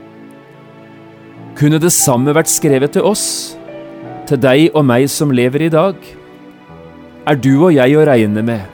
Kunne 1.56 1.78
det 1.80 1.94
samme 1.96 2.34
vært 2.36 2.50
skrevet 2.52 2.92
til 2.98 3.06
oss, 3.08 3.56
til 4.28 4.40
deg 4.44 4.74
og 4.76 4.84
meg 4.90 5.06
som 5.08 5.32
lever 5.32 5.64
i 5.64 5.72
dag? 5.72 5.96
Er 7.32 7.40
du 7.40 7.54
og 7.54 7.72
jeg 7.72 7.96
å 7.96 8.04
regne 8.04 8.44
med, 8.44 8.66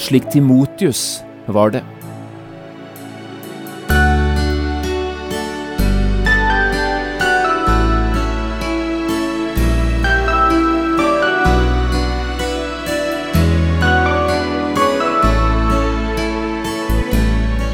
slik 0.00 0.30
Timotius 0.32 1.20
var 1.52 1.76
det? 1.76 1.84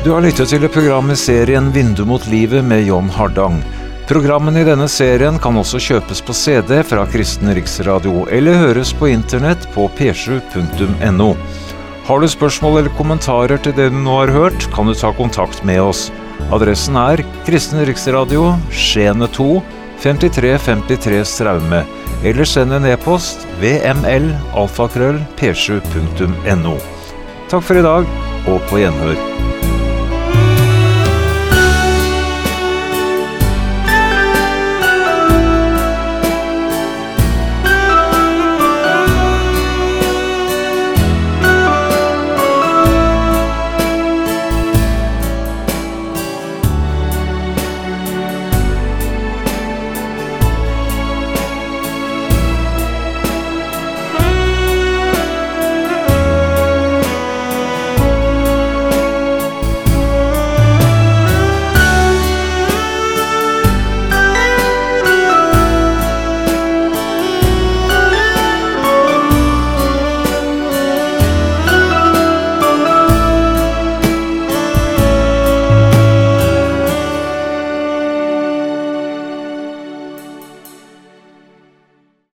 Du 0.03 0.15
har 0.17 0.25
lyttet 0.25 0.51
til 0.51 0.67
programmet 0.73 1.21
serien 1.21 1.71
Vindu 1.71 2.09
mot 2.09 2.27
livet 2.27 2.67
med 2.67 2.89
John 2.91 3.07
Hardang. 3.13 3.63
Programmene 4.09 4.63
i 4.63 4.65
denne 4.65 4.87
serien 4.89 5.37
kan 5.37 5.57
også 5.61 5.77
kjøpes 5.85 6.23
på 6.25 6.33
CD 6.33 6.79
fra 6.89 7.03
Kristen 7.13 7.51
Riksradio, 7.53 8.23
eller 8.33 8.57
høres 8.57 8.95
på 8.97 9.11
internett 9.13 9.67
på 9.75 9.85
p7.no. 9.99 11.27
Har 12.09 12.23
du 12.23 12.29
spørsmål 12.33 12.79
eller 12.81 12.95
kommentarer 12.97 13.61
til 13.61 13.75
det 13.77 13.91
du 13.93 13.99
nå 14.01 14.15
har 14.23 14.33
hørt, 14.33 14.65
kan 14.73 14.89
du 14.89 14.95
ta 14.97 15.13
kontakt 15.13 15.61
med 15.69 15.83
oss. 15.85 16.07
Adressen 16.49 16.97
er 16.97 17.21
Kristen 17.45 17.85
Riksradio, 17.85 18.55
Skiene 18.73 19.29
2, 19.37 19.51
5353 20.01 21.21
Straume, 21.29 21.83
eller 22.25 22.49
send 22.49 22.73
en 22.79 22.89
e-post 22.89 23.45
vml 23.61 24.31
alfakrøll 24.57 25.21
p7.no. 25.37 26.79
Takk 27.53 27.61
for 27.61 27.77
i 27.77 27.85
dag, 27.85 28.09
og 28.49 28.65
på 28.73 28.81
gjenhør. 28.81 29.48